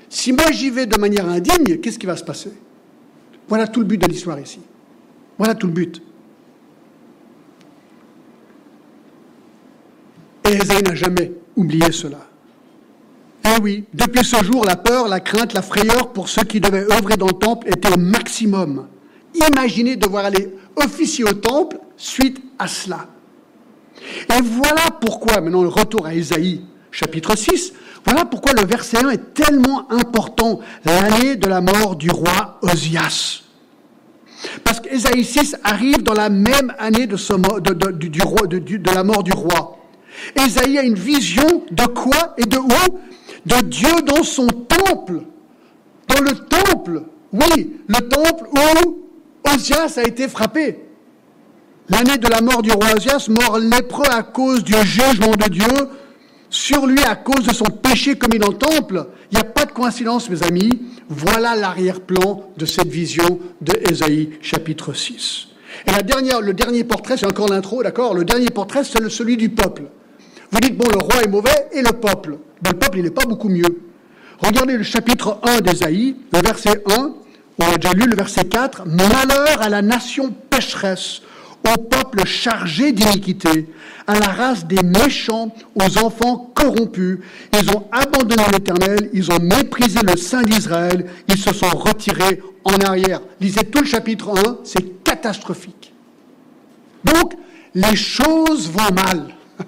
si 0.09 0.33
moi 0.33 0.51
j'y 0.51 0.71
vais 0.71 0.87
de 0.87 0.99
manière 0.99 1.29
indigne, 1.29 1.79
qu'est-ce 1.79 1.99
qui 1.99 2.07
va 2.07 2.17
se 2.17 2.25
passer 2.25 2.53
Voilà 3.49 3.67
tout 3.69 3.81
le 3.81 3.87
but 3.87 3.99
de 3.99 4.07
l'histoire 4.07 4.39
ici. 4.41 4.61
Voilà 5.37 5.55
tout 5.55 5.67
le 5.67 5.73
but. 5.73 6.03
Et 10.45 10.55
Esaïe 10.55 10.83
n'a 10.83 10.95
jamais 10.95 11.33
oublié 11.57 11.93
cela. 11.93 12.27
Eh 13.45 13.61
oui, 13.63 13.85
depuis 13.95 14.25
ce 14.25 14.43
jour, 14.43 14.65
la 14.65 14.77
peur, 14.77 15.09
la 15.09 15.21
crainte, 15.21 15.53
la 15.55 15.63
frayeur 15.63 16.13
pour 16.13 16.29
ceux 16.29 16.43
qui 16.43 16.61
devaient 16.61 16.91
œuvrer 16.93 17.17
dans 17.17 17.27
le 17.27 17.33
temple 17.33 17.69
était 17.69 17.93
au 17.93 17.99
maximum. 17.99 18.89
Imaginez 19.35 19.97
devoir 19.97 20.25
aller 20.25 20.55
officier 20.85 21.25
au 21.25 21.33
temple 21.33 21.79
suite 21.97 22.39
à 22.59 22.67
cela. 22.69 23.07
Et 24.01 24.43
voilà 24.43 24.91
pourquoi, 25.01 25.41
maintenant 25.41 25.63
le 25.63 25.69
retour 25.69 26.07
à 26.07 26.15
Ésaïe, 26.15 26.63
chapitre 26.91 27.37
6, 27.37 27.73
voilà 28.05 28.25
pourquoi 28.25 28.53
le 28.53 28.65
verset 28.65 29.05
1 29.05 29.11
est 29.11 29.35
tellement 29.35 29.91
important, 29.91 30.61
l'année 30.85 31.37
de 31.37 31.49
la 31.49 31.61
mort 31.61 31.97
du 31.97 32.11
roi 32.11 32.59
Osias. 32.63 33.43
Parce 34.65 34.81
qu'Ésaïe 34.81 35.25
6 35.25 35.57
arrive 35.65 36.03
dans 36.03 36.15
la 36.15 36.29
même 36.29 36.73
année 36.79 37.07
de, 37.07 37.17
la 38.95 39.05
mort 39.05 39.23
du 39.23 39.33
roi. 39.33 39.79
Ésaïe 40.37 40.79
a 40.79 40.83
une 40.83 40.95
vision 40.95 41.65
de 41.71 41.85
quoi 41.87 42.35
et 42.39 42.45
de 42.45 42.59
où? 42.59 42.99
De 43.47 43.61
Dieu 43.67 44.03
dans 44.07 44.23
son 44.23 44.47
temple. 44.47 45.23
Dans 46.09 46.21
le 46.23 46.33
temple. 46.33 47.03
Oui, 47.33 47.77
le 47.87 48.09
temple 48.09 48.49
où 48.53 49.08
Osias 49.45 49.99
a 49.99 50.03
été 50.03 50.29
frappé. 50.29 50.79
L'année 51.89 52.19
de 52.19 52.29
la 52.29 52.41
mort 52.41 52.63
du 52.63 52.71
roi 52.71 52.89
Osias, 52.97 53.29
mort 53.29 53.59
lépreux 53.59 54.11
à 54.11 54.23
cause 54.23 54.63
du 54.63 54.75
jugement 54.85 55.33
de 55.33 55.49
Dieu, 55.49 55.89
sur 56.51 56.87
lui 56.87 57.03
à 57.05 57.17
cause 57.17 57.47
de 57.47 57.55
son 57.55 57.65
péché 57.65 58.17
commis 58.17 58.39
dans 58.39 58.49
le 58.49 58.59
temple. 58.59 59.07
Il 59.31 59.37
n'y 59.37 59.41
a 59.41 59.45
pas 59.45 59.65
de 59.65 59.73
coïncidence, 59.73 60.31
mes 60.31 60.43
amis. 60.43 60.71
Voilà 61.09 61.57
l'arrière-plan 61.57 62.51
de 62.57 62.67
cette 62.67 62.89
vision 62.89 63.39
de 63.61 63.73
Ésaïe, 63.91 64.31
chapitre 64.41 64.93
6. 64.93 65.49
Et 65.87 65.91
la 65.93 66.03
dernière, 66.03 66.41
le 66.41 66.55
dernier 66.55 66.85
portrait, 66.85 67.17
c'est 67.17 67.27
encore 67.27 67.49
l'intro, 67.49 67.83
d'accord? 67.83 68.15
Le 68.15 68.25
dernier 68.25 68.51
portrait, 68.51 68.85
c'est 68.85 69.07
celui 69.11 69.37
du 69.37 69.51
peuple. 69.51 69.85
Vous 70.51 70.61
dites, 70.61 70.77
bon, 70.77 70.87
le 70.91 70.99
roi 70.99 71.23
est 71.23 71.29
mauvais 71.29 71.69
et 71.73 71.83
le 71.83 71.93
peuple. 71.93 72.39
Ben, 72.63 72.71
le 72.73 72.79
peuple, 72.79 72.99
il 72.99 73.05
n'est 73.05 73.11
pas 73.11 73.27
beaucoup 73.27 73.49
mieux. 73.49 73.83
Regardez 74.39 74.77
le 74.77 74.83
chapitre 74.83 75.39
1 75.43 75.61
d'Ésaïe, 75.61 76.17
le 76.33 76.41
verset 76.41 76.83
1. 76.87 77.13
On 77.59 77.65
a 77.65 77.77
déjà 77.77 77.93
lu 77.93 78.07
le 78.07 78.17
verset 78.17 78.45
4. 78.45 78.87
Malheur 78.87 79.61
à 79.61 79.69
la 79.69 79.83
nation 79.83 80.33
pécheresse, 80.51 81.23
au 81.67 81.81
peuple 81.81 82.25
chargé 82.25 82.93
d'iniquité, 82.93 83.69
à 84.07 84.15
la 84.15 84.29
race 84.29 84.67
des 84.67 84.83
méchants, 84.83 85.55
aux 85.75 85.99
enfants 85.99 86.51
corrompus. 86.55 87.19
Ils 87.53 87.71
ont 87.71 87.89
abandonné 87.91 88.45
l'Éternel, 88.53 89.11
ils 89.13 89.31
ont 89.33 89.41
méprisé 89.41 90.01
le 90.03 90.17
Saint 90.17 90.43
d'Israël, 90.43 91.07
ils 91.29 91.39
se 91.39 91.53
sont 91.53 91.71
retirés 91.71 92.41
en 92.65 92.77
arrière. 92.79 93.21
Lisez 93.41 93.65
tout 93.65 93.81
le 93.81 93.87
chapitre 93.87 94.31
1, 94.39 94.59
c'est 94.65 95.03
catastrophique. 95.03 95.93
Donc, 97.05 97.35
les 97.75 97.97
choses 97.97 98.71
vont 98.71 98.95
mal. 98.95 99.35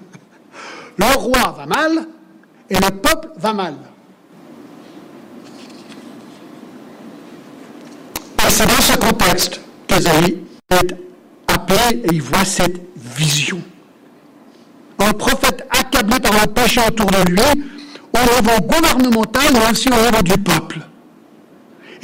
Le 0.97 1.17
roi 1.17 1.55
va 1.57 1.65
mal 1.65 2.07
et 2.69 2.75
le 2.75 2.89
peuple 2.89 3.29
va 3.37 3.53
mal. 3.53 3.75
C'est 8.51 8.65
dans 8.65 8.81
ce 8.81 8.97
contexte 8.97 9.61
qu'Esaïe 9.87 10.37
est 10.69 10.95
appelé 11.47 12.03
et 12.03 12.13
il 12.13 12.21
voit 12.21 12.45
cette 12.45 12.81
vision. 12.95 13.61
Un 14.99 15.13
prophète 15.13 15.65
accablé 15.69 16.19
par 16.19 16.33
le 16.33 16.47
péché 16.51 16.81
autour 16.87 17.07
de 17.07 17.31
lui, 17.31 17.63
au 18.13 18.19
niveau 18.19 18.61
gouvernemental, 18.61 19.53
mais 19.53 19.71
aussi 19.71 19.87
au 19.89 20.05
niveau 20.05 20.21
du 20.21 20.33
peuple. 20.33 20.79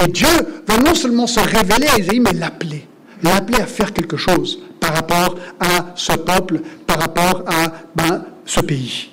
Et 0.04 0.08
Dieu 0.08 0.28
va 0.68 0.78
non 0.78 0.96
seulement 0.96 1.28
se 1.28 1.40
révéler 1.40 1.88
à 1.88 2.00
Isaïe, 2.00 2.20
mais 2.20 2.34
l'appeler. 2.34 2.88
L'appeler 3.24 3.60
à 3.60 3.66
faire 3.66 3.94
quelque 3.94 4.16
chose 4.16 4.60
par 4.80 4.94
rapport 4.94 5.36
à 5.60 5.92
ce 5.96 6.14
peuple, 6.14 6.62
par 6.86 7.00
rapport 7.00 7.44
à 7.48 7.74
ben, 7.96 8.24
ce 8.46 8.62
pays. 8.62 9.10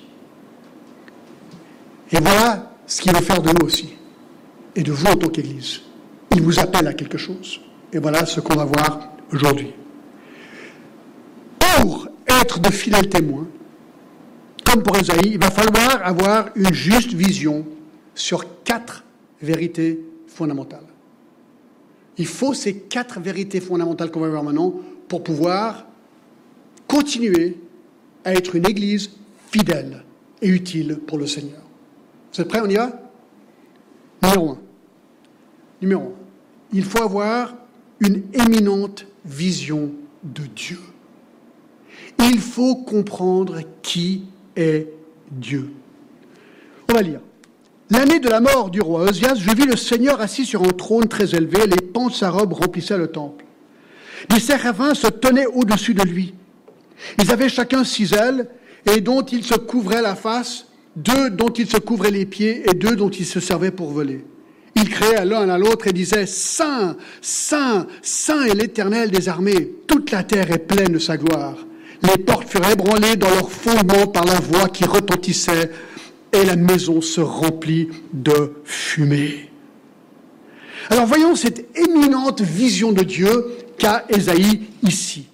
Et 2.13 2.21
voilà 2.21 2.71
ce 2.87 3.01
qu'il 3.01 3.13
veut 3.13 3.23
faire 3.23 3.43
de 3.43 3.51
nous 3.51 3.67
aussi, 3.67 3.95
et 4.77 4.83
de 4.83 4.93
vous 4.93 5.07
en 5.07 5.17
tant 5.17 5.29
qu'Église. 5.29 5.81
Il 6.35 6.43
vous 6.43 6.59
appelle 6.59 6.87
à 6.89 6.95
quelque 6.95 7.19
chose. 7.19 7.61
Et 7.93 7.99
voilà 7.99 8.27
ce 8.27 8.41
qu'on 8.41 8.57
va 8.57 8.65
voir 8.65 9.13
aujourd'hui. 9.33 9.73
Pour 11.59 12.09
être 12.27 12.59
de 12.61 12.71
fidèles 12.71 13.09
témoins, 13.09 13.47
comme 14.65 14.83
pour 14.83 14.97
Esaïe, 14.97 15.31
il 15.33 15.39
va 15.39 15.51
falloir 15.51 16.05
avoir 16.05 16.49
une 16.57 16.73
juste 16.73 17.13
vision 17.13 17.65
sur 18.15 18.63
quatre 18.65 19.05
vérités 19.41 20.01
fondamentales. 20.27 20.87
Il 22.19 22.27
faut 22.27 22.55
ces 22.55 22.79
quatre 22.79 23.21
vérités 23.21 23.61
fondamentales 23.61 24.11
qu'on 24.11 24.21
va 24.21 24.29
voir 24.29 24.43
maintenant 24.43 24.75
pour 25.09 25.23
pouvoir 25.23 25.87
continuer 26.89 27.57
à 28.25 28.33
être 28.35 28.57
une 28.57 28.69
Église 28.69 29.11
fidèle 29.51 30.03
et 30.43 30.49
utile 30.49 30.99
pour 31.07 31.19
le 31.19 31.27
Seigneur. 31.27 31.63
Vous 32.33 32.41
êtes 32.41 32.49
prêts 32.49 32.61
On 32.61 32.69
y 32.69 32.75
va? 32.75 32.91
Numéro 34.23 34.51
un. 34.51 34.59
Numéro 35.81 36.03
un. 36.03 36.24
Il 36.75 36.85
faut 36.85 37.03
avoir 37.03 37.55
une 38.01 38.25
éminente 38.33 39.07
vision 39.25 39.93
de 40.25 40.43
Dieu. 40.57 40.81
Il 42.19 42.41
faut 42.41 42.75
comprendre 42.75 43.61
qui 43.81 44.25
est 44.57 44.89
Dieu. 45.31 45.71
On 46.91 46.95
va 46.95 47.03
lire. 47.03 47.21
L'année 47.91 48.19
de 48.19 48.29
la 48.29 48.41
mort 48.41 48.71
du 48.71 48.81
roi 48.81 49.03
Osias, 49.03 49.37
je 49.37 49.51
vis 49.53 49.67
le 49.67 49.77
Seigneur 49.77 50.21
assis 50.21 50.45
sur 50.45 50.65
un 50.65 50.73
trône 50.73 51.07
très 51.07 51.37
élevé, 51.37 51.67
les 51.67 51.81
pans 51.81 52.09
de 52.09 52.13
sa 52.13 52.31
robe 52.31 52.53
remplissaient 52.55 52.99
le 52.99 53.07
temple. 53.07 53.45
Des 54.31 54.41
séraphins 54.41 54.95
se 54.95 55.07
tenaient 55.07 55.47
au-dessus 55.47 55.95
de 55.95 56.03
lui. 56.03 56.35
Ils 57.23 57.31
avaient 57.31 57.49
chacun 57.49 57.85
six 57.85 58.15
ailes, 58.15 58.49
et 58.87 59.01
dont 59.01 59.23
ils 59.23 59.45
se 59.45 59.55
couvraient 59.55 60.03
la 60.03 60.17
face, 60.17 60.67
deux 60.97 61.31
dont 61.31 61.51
ils 61.51 61.71
se 61.71 61.77
couvraient 61.77 62.11
les 62.11 62.27
pieds, 62.27 62.69
et 62.69 62.75
deux 62.75 62.97
dont 62.97 63.11
ils 63.11 63.27
se 63.27 63.39
servaient 63.39 63.71
pour 63.71 63.91
voler. 63.91 64.25
Ils 64.85 64.91
créaient 64.91 65.25
l'un 65.25 65.49
à 65.49 65.57
l'autre 65.57 65.87
et 65.87 65.95
disaient, 65.95 66.27
Saint, 66.27 66.95
Saint, 67.23 67.87
Saint 68.03 68.45
est 68.45 68.55
l'Éternel 68.55 69.11
des 69.11 69.31
armées, 69.31 69.71
toute 69.87 70.11
la 70.11 70.23
terre 70.23 70.51
est 70.51 70.59
pleine 70.59 70.93
de 70.93 70.99
sa 70.99 71.17
gloire. 71.17 71.57
Les 72.03 72.23
portes 72.23 72.51
furent 72.51 72.69
ébranlées 72.69 73.17
dans 73.17 73.31
leur 73.31 73.51
fondement 73.51 74.07
par 74.07 74.27
la 74.27 74.39
voix 74.41 74.69
qui 74.69 74.85
retentissait, 74.85 75.71
et 76.35 76.45
la 76.45 76.57
maison 76.57 77.01
se 77.01 77.23
remplit 77.23 77.89
de 78.13 78.53
fumée. 78.65 79.49
Alors 80.91 81.07
voyons 81.07 81.35
cette 81.35 81.67
éminente 81.79 82.43
vision 82.43 82.93
de 82.93 83.05
Dieu 83.05 83.53
qu'a 83.79 84.05
Ésaïe 84.11 84.65
ici. 84.83 85.29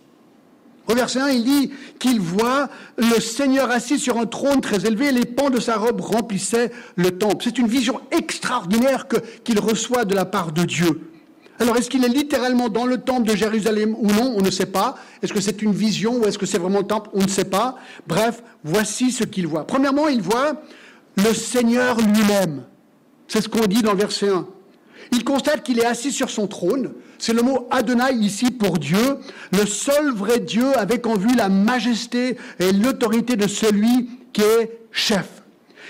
Au 0.90 0.94
verset 0.94 1.20
1, 1.20 1.28
il 1.28 1.44
dit 1.44 1.70
qu'il 2.00 2.20
voit 2.20 2.68
le 2.96 3.20
Seigneur 3.20 3.70
assis 3.70 3.98
sur 3.98 4.18
un 4.18 4.26
trône 4.26 4.60
très 4.60 4.86
élevé, 4.86 5.12
les 5.12 5.24
pans 5.24 5.50
de 5.50 5.60
sa 5.60 5.76
robe 5.76 6.00
remplissaient 6.00 6.72
le 6.96 7.12
temple. 7.12 7.44
C'est 7.44 7.58
une 7.58 7.68
vision 7.68 8.00
extraordinaire 8.10 9.06
qu'il 9.44 9.60
reçoit 9.60 10.04
de 10.04 10.14
la 10.14 10.24
part 10.24 10.50
de 10.50 10.64
Dieu. 10.64 11.12
Alors, 11.60 11.76
est-ce 11.76 11.90
qu'il 11.90 12.04
est 12.04 12.08
littéralement 12.08 12.70
dans 12.70 12.86
le 12.86 12.98
temple 12.98 13.28
de 13.28 13.36
Jérusalem 13.36 13.94
ou 14.00 14.06
non? 14.06 14.34
On 14.36 14.40
ne 14.40 14.50
sait 14.50 14.66
pas. 14.66 14.96
Est-ce 15.22 15.32
que 15.32 15.40
c'est 15.40 15.62
une 15.62 15.72
vision 15.72 16.16
ou 16.16 16.24
est-ce 16.24 16.38
que 16.38 16.46
c'est 16.46 16.58
vraiment 16.58 16.78
le 16.78 16.86
temple? 16.86 17.10
On 17.12 17.22
ne 17.22 17.28
sait 17.28 17.44
pas. 17.44 17.76
Bref, 18.08 18.42
voici 18.64 19.12
ce 19.12 19.24
qu'il 19.24 19.46
voit. 19.46 19.66
Premièrement, 19.66 20.08
il 20.08 20.22
voit 20.22 20.62
le 21.16 21.34
Seigneur 21.34 21.98
lui-même. 21.98 22.64
C'est 23.28 23.42
ce 23.42 23.48
qu'on 23.48 23.66
dit 23.66 23.82
dans 23.82 23.92
le 23.92 23.98
verset 23.98 24.30
1. 24.30 24.46
Il 25.12 25.24
constate 25.24 25.62
qu'il 25.62 25.78
est 25.78 25.86
assis 25.86 26.12
sur 26.12 26.30
son 26.30 26.46
trône. 26.46 26.92
C'est 27.18 27.32
le 27.32 27.42
mot 27.42 27.68
Adonai 27.70 28.14
ici 28.14 28.50
pour 28.50 28.78
Dieu, 28.78 29.18
le 29.52 29.66
seul 29.66 30.12
vrai 30.12 30.40
Dieu 30.40 30.76
avec 30.78 31.06
en 31.06 31.16
vue 31.16 31.34
la 31.34 31.48
majesté 31.48 32.36
et 32.58 32.72
l'autorité 32.72 33.36
de 33.36 33.46
celui 33.46 34.08
qui 34.32 34.42
est 34.42 34.80
chef. 34.90 35.26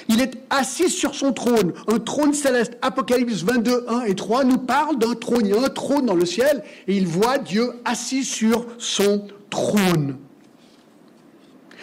Il 0.09 0.21
est 0.21 0.33
assis 0.51 0.91
sur 0.91 1.15
son 1.15 1.33
trône, 1.33 1.73
un 1.87 1.99
trône 1.99 2.35
céleste. 2.35 2.77
Apocalypse 2.83 3.43
22, 3.45 3.85
1 3.89 4.01
et 4.03 4.15
3 4.15 4.45
nous 4.45 4.59
parle 4.59 4.99
d'un 4.99 5.15
trône. 5.15 5.47
Il 5.47 5.51
y 5.51 5.55
a 5.55 5.63
un 5.63 5.69
trône 5.69 6.07
dans 6.07 6.15
le 6.15 6.27
ciel 6.27 6.65
et 6.89 6.97
il 6.97 7.07
voit 7.07 7.39
Dieu 7.39 7.75
assis 7.85 8.25
sur 8.25 8.67
son 8.79 9.29
trône. 9.51 10.17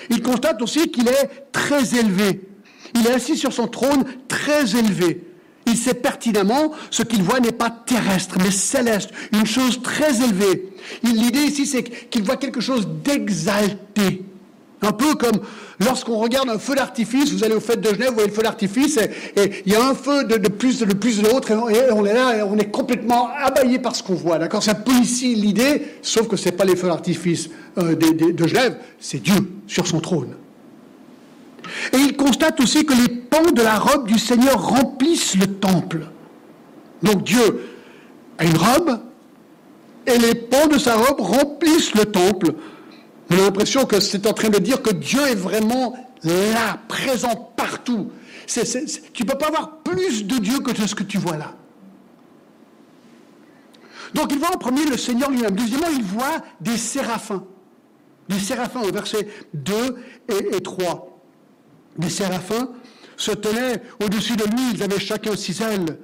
Il 0.10 0.22
constate 0.22 0.62
aussi 0.62 0.89
qu'il 0.89 1.08
est 1.08 1.51
très 1.51 1.96
élevé. 1.98 2.41
Il 2.96 3.08
est 3.08 3.12
assis 3.12 3.38
sur 3.38 3.53
son 3.53 3.67
trône 3.67 4.03
très 4.27 4.75
élevé. 4.75 5.24
Il 5.67 5.77
sait 5.77 5.93
pertinemment 5.93 6.71
ce 6.89 7.03
qu'il 7.03 7.21
voit 7.21 7.39
n'est 7.39 7.51
pas 7.51 7.69
terrestre, 7.69 8.36
mais 8.41 8.51
céleste, 8.51 9.09
une 9.33 9.45
chose 9.45 9.81
très 9.81 10.24
élevée. 10.24 10.69
L'idée 11.03 11.41
ici, 11.41 11.65
c'est 11.65 11.83
qu'il 11.83 12.24
voit 12.24 12.38
quelque 12.38 12.62
chose 12.62 12.88
d'exalté. 13.03 14.24
Un 14.81 14.91
peu 14.91 15.15
comme 15.15 15.41
lorsqu'on 15.79 16.17
regarde 16.17 16.50
un 16.50 16.59
feu 16.59 16.75
d'artifice, 16.75 17.33
vous 17.33 17.43
allez 17.43 17.55
au 17.55 17.59
fête 17.59 17.81
de 17.81 17.89
Genève, 17.89 18.09
vous 18.09 18.13
voyez 18.13 18.29
le 18.29 18.33
feu 18.33 18.43
d'artifice, 18.43 18.97
et, 19.36 19.63
il 19.65 19.74
y 19.74 19.75
a 19.75 19.83
un 19.83 19.95
feu 19.95 20.24
de, 20.24 20.47
plus, 20.47 20.79
de 20.79 20.93
plus 20.93 21.19
de 21.19 21.27
l'autre, 21.27 21.51
et, 21.51 21.55
on 21.91 22.05
est 22.05 22.13
là, 22.13 22.38
et 22.38 22.41
on 22.43 22.57
est 22.57 22.69
complètement 22.71 23.29
abaillé 23.36 23.79
par 23.79 23.95
ce 23.95 24.03
qu'on 24.03 24.15
voit. 24.15 24.38
D'accord? 24.38 24.63
C'est 24.63 24.71
un 24.71 24.75
peu 24.75 24.93
ici 24.93 25.36
l'idée, 25.36 25.81
sauf 26.01 26.27
que 26.27 26.38
ce 26.38 26.45
n'est 26.45 26.55
pas 26.55 26.65
les 26.65 26.75
feux 26.75 26.88
d'artifice 26.88 27.50
euh, 27.77 27.95
de 27.95 28.47
Genève, 28.47 28.77
c'est 29.00 29.21
Dieu 29.21 29.36
sur 29.67 29.88
son 29.88 30.00
trône. 30.00 30.36
Et 31.93 31.98
il 31.98 32.15
constate 32.15 32.60
aussi 32.60 32.86
que 32.86 32.93
les 32.93 33.10
pans 33.10 33.51
de 33.51 33.62
la 33.62 33.77
robe 33.77 34.07
du 34.07 34.19
Seigneur 34.19 34.62
remplissent 34.62 35.36
le 35.36 35.48
temple. 35.48 36.07
Donc 37.03 37.24
Dieu 37.24 37.69
a 38.38 38.46
une 38.46 38.57
robe, 38.57 39.00
et 40.05 40.17
les 40.17 40.36
pans 40.36 40.67
de 40.67 40.77
sa 40.77 40.96
robe 40.96 41.19
remplissent 41.19 41.93
le 41.96 42.05
temple. 42.05 42.53
On 43.29 43.36
a 43.36 43.41
l'impression 43.41 43.86
que 43.86 44.00
c'est 44.00 44.25
en 44.25 44.34
train 44.34 44.50
de 44.50 44.60
dire 44.60 44.81
que 44.81 44.91
Dieu 44.91 45.19
est 45.27 45.36
vraiment 45.36 45.96
là, 46.24 46.79
présent 46.88 47.51
partout. 47.55 48.12
tu 48.48 48.60
ne 48.60 49.27
peux 49.27 49.38
pas 49.38 49.48
avoir 49.48 49.77
plus 49.79 50.25
de 50.25 50.38
Dieu 50.38 50.60
que 50.60 50.74
ce 50.75 50.96
que 50.96 51.03
tu 51.03 51.17
vois 51.17 51.38
là. 51.38 51.53
Donc 54.13 54.31
il 54.31 54.39
voit 54.39 54.55
en 54.55 54.57
premier 54.57 54.86
le 54.86 54.98
Seigneur 54.98 55.29
lui-même. 55.29 55.55
Deuxièmement, 55.55 55.89
il 55.91 56.03
voit 56.03 56.41
des 56.62 56.77
séraphins. 56.77 57.43
Des 58.29 58.39
séraphins 58.39 58.81
au 58.81 58.91
verset 58.91 59.27
2 59.53 59.74
et, 60.29 60.55
et 60.55 60.62
3 60.62 61.16
des 61.98 62.10
séraphins 62.10 62.70
se 63.16 63.32
tenaient 63.32 63.82
au-dessus 64.04 64.36
de 64.36 64.44
lui, 64.44 64.72
ils 64.74 64.84
avaient 64.84 65.00
chacun 65.00 65.36
six 65.36 65.62
ailes. 65.62 65.98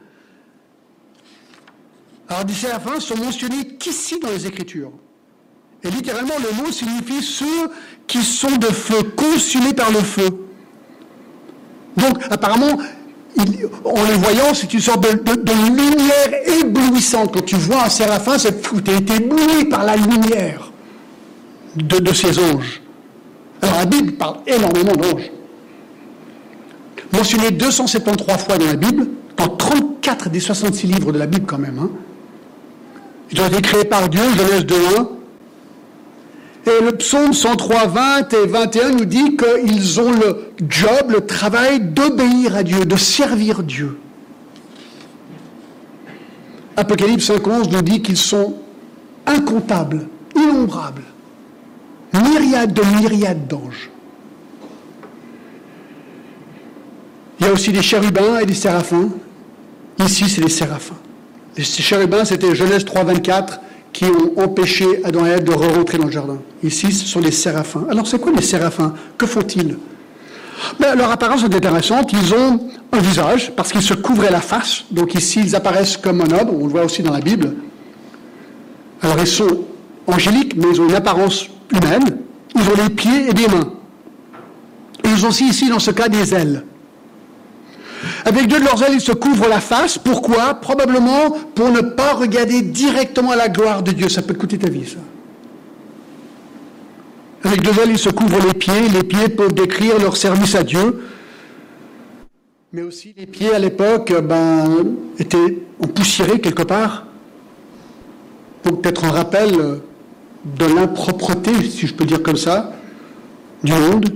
Alors, 2.28 2.46
des 2.46 2.54
séraphins 2.54 3.00
sont 3.00 3.18
mentionnés 3.18 3.68
qu'ici 3.80 4.20
dans 4.20 4.30
les 4.30 4.48
Écritures. 4.48 4.92
Et 5.84 5.92
littéralement, 5.92 6.34
le 6.40 6.64
mot 6.64 6.72
signifie 6.72 7.22
ceux 7.22 7.70
qui 8.08 8.24
sont 8.24 8.56
de 8.56 8.68
feu, 8.68 9.04
consumés 9.16 9.74
par 9.74 9.92
le 9.92 10.00
feu. 10.00 10.30
Donc, 11.98 12.24
apparemment, 12.32 12.80
en 13.86 14.04
les 14.06 14.14
voyant, 14.14 14.54
c'est 14.54 14.74
une 14.74 14.80
sorte 14.80 15.02
de, 15.02 15.52
lumière 15.52 16.62
éblouissante. 16.62 17.34
Quand 17.34 17.46
tu 17.46 17.56
vois 17.56 17.84
un 17.84 17.90
séraphin, 17.90 18.38
c'est 18.38 18.62
tu 18.62 18.92
es 18.92 19.16
ébloui 19.16 19.66
par 19.66 19.84
la 19.84 19.98
lumière 19.98 20.72
de, 21.76 22.00
de 22.00 22.14
ces 22.14 22.40
anges. 22.40 22.82
Alors, 23.62 23.78
la 23.78 23.86
Bible 23.86 24.14
parle 24.14 24.38
énormément 24.48 24.94
d'anges 24.94 25.30
mentionné 27.14 27.52
273 27.52 28.44
fois 28.44 28.58
dans 28.58 28.66
la 28.66 28.76
Bible, 28.76 29.08
dans 29.38 29.48
34 29.48 30.30
des 30.30 30.40
66 30.40 30.88
livres 30.88 31.12
de 31.12 31.20
la 31.20 31.28
Bible 31.28 31.46
quand 31.46 31.60
même. 31.60 31.80
Hein. 31.80 31.90
Ils 33.32 33.40
ont 33.42 33.48
été 33.48 33.62
créés 33.62 33.86
par 33.86 34.10
Dieu, 34.10 34.22
Genèse 34.36 34.66
2.1. 34.66 35.08
Et 36.66 36.84
le 36.84 36.94
psaume 36.94 37.34
103, 37.34 37.88
20 37.88 38.34
et 38.34 38.48
21 38.48 38.90
nous 38.92 39.06
dit 39.06 39.36
qu'ils 39.36 40.00
ont 40.00 40.12
le 40.12 40.54
job, 40.70 41.10
le 41.10 41.26
travail 41.26 41.82
d'obéir 41.82 42.56
à 42.56 42.64
Dieu, 42.64 42.86
de 42.86 42.96
servir 42.96 43.64
Dieu. 43.64 43.98
Apocalypse 46.78 47.30
5.11 47.30 47.70
nous 47.72 47.82
dit 47.82 48.02
qu'ils 48.02 48.18
sont 48.18 48.56
incompables, 49.26 50.08
innombrables, 50.36 51.04
myriades 52.14 52.74
de 52.74 52.82
myriades 53.02 53.48
d'anges. 53.48 53.92
Il 57.44 57.48
y 57.48 57.50
a 57.50 57.52
aussi 57.52 57.74
des 57.74 57.82
chérubins 57.82 58.40
et 58.40 58.46
des 58.46 58.54
séraphins. 58.54 59.10
Ici, 60.00 60.30
c'est 60.30 60.40
les 60.40 60.50
séraphins. 60.50 60.96
Les 61.58 61.64
chérubins, 61.66 62.24
c'était 62.24 62.56
Genèse 62.56 62.86
3.24 62.86 63.60
qui 63.92 64.06
ont 64.06 64.42
empêché 64.42 64.86
Adam 65.04 65.26
et 65.26 65.32
Ève 65.32 65.44
de 65.44 65.52
re-rentrer 65.52 65.98
dans 65.98 66.06
le 66.06 66.12
jardin. 66.12 66.38
Ici, 66.64 66.94
ce 66.94 67.06
sont 67.06 67.20
les 67.20 67.34
séraphins. 67.34 67.86
Alors, 67.92 68.08
c'est 68.08 68.18
quoi 68.18 68.32
les 68.32 68.42
séraphins? 68.42 68.94
Que 69.18 69.26
font-ils? 69.26 69.78
Ben, 70.80 70.96
Leur 70.96 71.12
apparence 71.12 71.44
est 71.44 71.54
intéressante. 71.54 72.14
Ils 72.14 72.34
ont 72.34 72.62
un 72.94 73.00
visage, 73.00 73.52
parce 73.58 73.74
qu'ils 73.74 73.82
se 73.82 73.94
couvraient 73.94 74.32
la 74.32 74.40
face. 74.40 74.86
Donc 74.90 75.14
ici, 75.14 75.42
ils 75.44 75.54
apparaissent 75.54 75.98
comme 75.98 76.22
un 76.22 76.32
homme. 76.32 76.50
On 76.62 76.66
le 76.68 76.72
voit 76.72 76.86
aussi 76.86 77.04
dans 77.04 77.12
la 77.12 77.20
Bible. 77.20 77.56
Alors, 79.02 79.18
ils 79.20 79.28
sont 79.28 79.66
angéliques, 80.08 80.56
mais 80.56 80.68
ils 80.72 80.80
ont 80.80 80.88
une 80.88 80.96
apparence 80.96 81.48
humaine. 81.74 82.20
Ils 82.56 82.70
ont 82.70 82.88
des 82.88 82.90
pieds 82.90 83.28
et 83.30 83.34
des 83.34 83.50
mains. 83.50 83.74
Et 85.04 85.10
ils 85.10 85.26
ont 85.26 85.28
aussi 85.28 85.50
ici, 85.50 85.68
dans 85.68 85.80
ce 85.80 85.92
cas, 85.92 86.08
des 86.08 86.34
ailes. 86.34 86.64
Avec 88.26 88.48
deux 88.48 88.60
de 88.60 88.66
leurs 88.66 88.82
ailes, 88.84 88.94
ils 88.96 89.02
se 89.02 89.12
couvrent 89.12 89.48
la 89.48 89.60
face. 89.60 89.98
Pourquoi? 89.98 90.56
Probablement 90.56 91.32
pour 91.56 91.70
ne 91.70 91.82
pas 91.82 92.14
regarder 92.14 92.62
directement 92.62 93.36
la 93.36 93.50
gloire 93.50 93.84
de 93.84 93.92
Dieu. 93.92 94.10
Ça 94.10 94.22
peut 94.22 94.34
coûter 94.34 94.58
ta 94.58 94.70
vie, 94.70 94.88
ça. 94.88 95.00
Avec 97.44 97.62
deux 97.62 97.78
ailes, 97.82 97.92
ils 97.92 98.00
se 98.00 98.10
couvrent 98.10 98.46
les 98.46 98.54
pieds. 98.54 98.90
Les 98.90 99.04
pieds 99.04 99.30
peuvent 99.30 99.54
décrire 99.54 100.00
leur 100.00 100.18
service 100.18 100.56
à 100.56 100.64
Dieu. 100.64 101.04
Mais 102.72 102.82
aussi, 102.82 103.14
les 103.18 103.28
pieds 103.28 103.54
à 103.54 103.60
l'époque 103.60 104.14
ben, 104.24 104.96
étaient 105.20 105.60
empoussiérés 105.82 106.40
quelque 106.40 106.64
part. 106.64 107.06
Donc, 108.64 108.82
peut-être 108.82 109.04
un 109.06 109.12
rappel 109.12 109.52
de 110.46 110.66
l'impropreté, 110.66 111.52
si 111.70 111.86
je 111.88 111.94
peux 111.94 112.06
dire 112.06 112.24
comme 112.24 112.38
ça, 112.38 112.74
du 113.64 113.74
monde. 113.74 114.14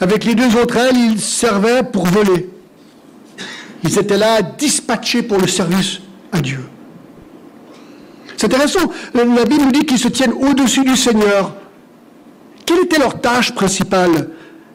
Avec 0.00 0.24
les 0.24 0.34
deux 0.34 0.56
autres 0.56 0.76
ailes, 0.76 0.96
ils 0.96 1.20
servaient 1.20 1.82
pour 1.82 2.06
voler. 2.06 2.48
Ils 3.84 3.98
étaient 3.98 4.18
là 4.18 4.42
dispatchés 4.42 5.22
pour 5.22 5.38
le 5.38 5.46
service 5.46 6.00
à 6.32 6.40
Dieu. 6.40 6.60
C'est 8.36 8.46
intéressant. 8.46 8.90
La 9.14 9.44
Bible 9.44 9.64
nous 9.64 9.72
dit 9.72 9.84
qu'ils 9.84 9.98
se 9.98 10.08
tiennent 10.08 10.32
au-dessus 10.32 10.84
du 10.84 10.96
Seigneur. 10.96 11.54
Quelle 12.64 12.84
était 12.84 12.98
leur 12.98 13.20
tâche 13.20 13.52
principale? 13.54 14.30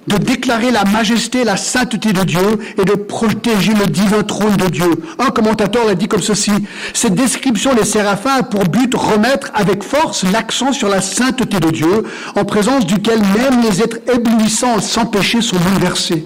De 0.05 0.17
déclarer 0.17 0.69
la 0.69 0.83
majesté, 0.83 1.45
la 1.45 1.55
sainteté 1.55 2.11
de 2.11 2.23
Dieu 2.23 2.59
et 2.77 2.83
de 2.83 2.95
protéger 2.95 3.73
le 3.73 3.85
divin 3.85 4.23
trône 4.23 4.57
de 4.57 4.67
Dieu. 4.67 4.91
Un 5.17 5.29
commentateur 5.29 5.85
l'a 5.85 5.95
dit 5.95 6.09
comme 6.09 6.21
ceci. 6.21 6.51
Cette 6.93 7.15
description 7.15 7.73
des 7.73 7.85
séraphins 7.85 8.39
a 8.39 8.43
pour 8.43 8.65
but 8.65 8.93
remettre 8.93 9.49
avec 9.53 9.81
force 9.81 10.25
l'accent 10.29 10.73
sur 10.73 10.89
la 10.89 10.99
sainteté 10.99 11.61
de 11.61 11.69
Dieu, 11.69 12.03
en 12.35 12.43
présence 12.43 12.85
duquel 12.85 13.21
même 13.21 13.61
les 13.61 13.81
êtres 13.81 13.99
éblouissants 14.13 14.81
sans 14.81 15.05
péché 15.05 15.41
sont 15.41 15.55
bouleversés. 15.55 16.25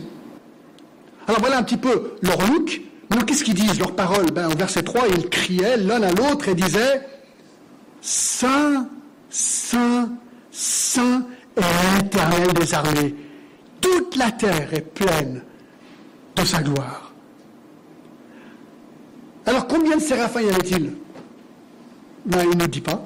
Alors 1.28 1.42
voilà 1.42 1.58
un 1.58 1.64
petit 1.64 1.78
peu 1.78 2.16
leur 2.22 2.38
look. 2.48 2.82
Mais 3.10 3.24
qu'est-ce 3.24 3.44
qu'ils 3.44 3.54
disent, 3.54 3.80
leurs 3.80 3.96
paroles? 3.96 4.32
Ben, 4.32 4.48
Au 4.48 4.56
verset 4.56 4.84
3, 4.84 5.08
ils 5.10 5.30
criaient 5.30 5.78
l'un 5.78 6.02
à 6.02 6.12
l'autre 6.12 6.50
et 6.50 6.56
disaient 6.56 7.08
Saint, 8.02 8.88
Saint, 9.30 10.10
Saint 10.52 11.26
est 11.56 12.02
l'éternel 12.04 12.54
des 12.54 12.74
armées. 12.74 13.16
Toute 13.82 14.16
la 14.16 14.32
terre 14.32 14.74
est 14.74 14.82
pleine 14.94 15.44
de 16.36 16.46
sa 16.46 16.62
gloire. 16.62 17.12
Alors 19.46 19.68
combien 19.68 19.96
de 19.96 20.02
séraphins 20.02 20.42
y 20.42 20.50
avait-il 20.50 20.94
ben, 22.26 22.46
Il 22.52 22.58
ne 22.58 22.66
dit 22.66 22.82
pas. 22.82 23.04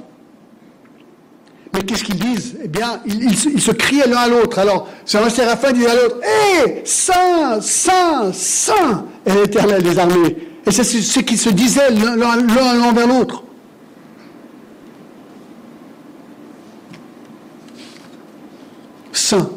Mais 1.74 1.84
qu'est-ce 1.84 2.04
qu'ils 2.04 2.20
disent? 2.20 2.58
Eh 2.64 2.68
bien, 2.68 3.00
ils, 3.06 3.62
se 3.62 3.72
criaient 3.72 4.08
l'un 4.08 4.18
à 4.18 4.28
l'autre. 4.28 4.60
Alors, 4.60 4.90
c'est 5.06 5.18
un 5.18 5.30
séraphin 5.30 5.72
dit 5.72 5.86
à 5.86 5.96
l'autre 5.96 6.18
Hé 6.22 6.82
Saint, 6.84 7.62
Saint, 7.62 8.34
Saint 8.34 9.06
est 9.26 9.34
l'éternel 9.36 9.82
des 9.82 9.98
armées. 9.98 10.38
Et 10.66 10.72
c'est 10.72 10.84
ce 10.84 11.20
qu'ils 11.20 11.40
se 11.40 11.50
disaient 11.50 11.92
l'un 11.92 12.84
envers 12.84 13.08
l'autre. 13.08 13.44
Saint, 19.14 19.50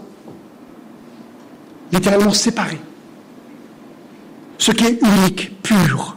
littéralement 1.92 2.32
séparé. 2.32 2.78
Ce 4.58 4.70
qui 4.70 4.86
est 4.86 5.00
unique, 5.02 5.60
pur, 5.62 6.16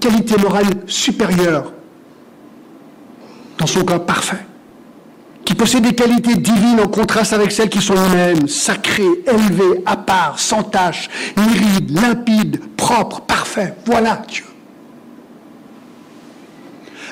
qualité 0.00 0.36
morale 0.40 0.66
supérieure, 0.86 1.72
dans 3.58 3.66
son 3.66 3.84
cas 3.84 3.98
parfait 3.98 4.46
qui 5.44 5.54
possède 5.54 5.82
des 5.82 5.94
qualités 5.94 6.36
divines 6.36 6.80
en 6.80 6.88
contraste 6.88 7.32
avec 7.32 7.52
celles 7.52 7.68
qui 7.68 7.80
sont 7.80 7.96
humaines, 7.96 8.48
sacrées, 8.48 9.22
élevées, 9.26 9.82
à 9.86 9.96
part, 9.96 10.38
sans 10.38 10.62
tache, 10.62 11.10
iride, 11.36 11.90
limpide, 11.90 12.60
propre, 12.76 13.22
parfait. 13.22 13.74
Voilà 13.84 14.22
Dieu. 14.28 14.44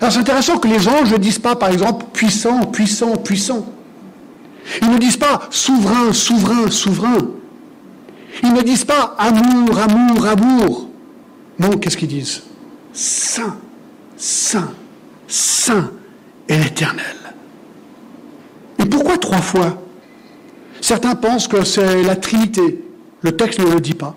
Alors 0.00 0.12
c'est 0.12 0.20
intéressant 0.20 0.58
que 0.58 0.68
les 0.68 0.88
anges 0.88 1.12
ne 1.12 1.18
disent 1.18 1.38
pas, 1.38 1.56
par 1.56 1.70
exemple, 1.70 2.06
puissant, 2.12 2.64
puissant, 2.66 3.16
puissant. 3.16 3.66
Ils 4.80 4.90
ne 4.90 4.98
disent 4.98 5.16
pas 5.16 5.42
souverain, 5.50 6.12
souverain, 6.12 6.70
souverain. 6.70 7.18
Ils 8.42 8.52
ne 8.52 8.62
disent 8.62 8.84
pas 8.84 9.14
amour, 9.18 9.78
amour, 9.78 10.26
amour. 10.26 10.88
Non, 11.58 11.70
qu'est-ce 11.70 11.96
qu'ils 11.96 12.08
disent? 12.08 12.42
Saint, 12.92 13.56
saint, 14.16 14.70
saint 15.28 15.90
est 16.48 16.56
l'éternel. 16.56 17.19
Et 18.80 18.86
pourquoi 18.86 19.18
trois 19.18 19.42
fois? 19.42 19.82
Certains 20.80 21.14
pensent 21.14 21.46
que 21.46 21.64
c'est 21.64 22.02
la 22.02 22.16
Trinité. 22.16 22.82
Le 23.20 23.36
texte 23.36 23.60
ne 23.60 23.70
le 23.70 23.80
dit 23.80 23.94
pas. 23.94 24.16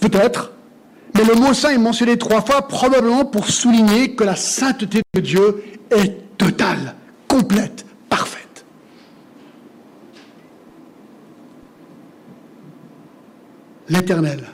Peut-être. 0.00 0.52
Mais 1.14 1.24
le 1.24 1.34
mot 1.34 1.52
saint 1.52 1.70
est 1.70 1.78
mentionné 1.78 2.16
trois 2.16 2.40
fois, 2.40 2.68
probablement 2.68 3.24
pour 3.24 3.48
souligner 3.48 4.14
que 4.14 4.22
la 4.22 4.36
sainteté 4.36 5.02
de 5.12 5.20
Dieu 5.20 5.64
est 5.90 6.38
totale, 6.38 6.94
complète, 7.26 7.84
parfaite. 8.08 8.64
L'Éternel, 13.88 14.46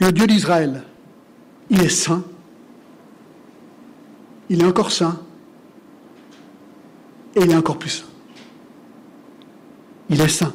le 0.00 0.10
Dieu 0.10 0.26
d'Israël, 0.26 0.82
il 1.70 1.80
est 1.80 1.88
saint. 1.88 2.24
Il 4.50 4.60
est 4.60 4.66
encore 4.66 4.90
saint 4.90 5.20
et 7.34 7.40
il 7.40 7.50
est 7.50 7.56
encore 7.56 7.78
plus 7.78 7.90
saint. 7.90 8.06
Il 10.10 10.20
est 10.20 10.28
saint. 10.28 10.52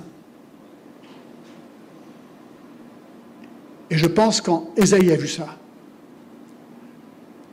Et 3.89 3.97
je 3.97 4.05
pense 4.05 4.41
quand 4.41 4.71
Ésaïe 4.75 5.11
a 5.11 5.15
vu 5.15 5.27
ça, 5.27 5.47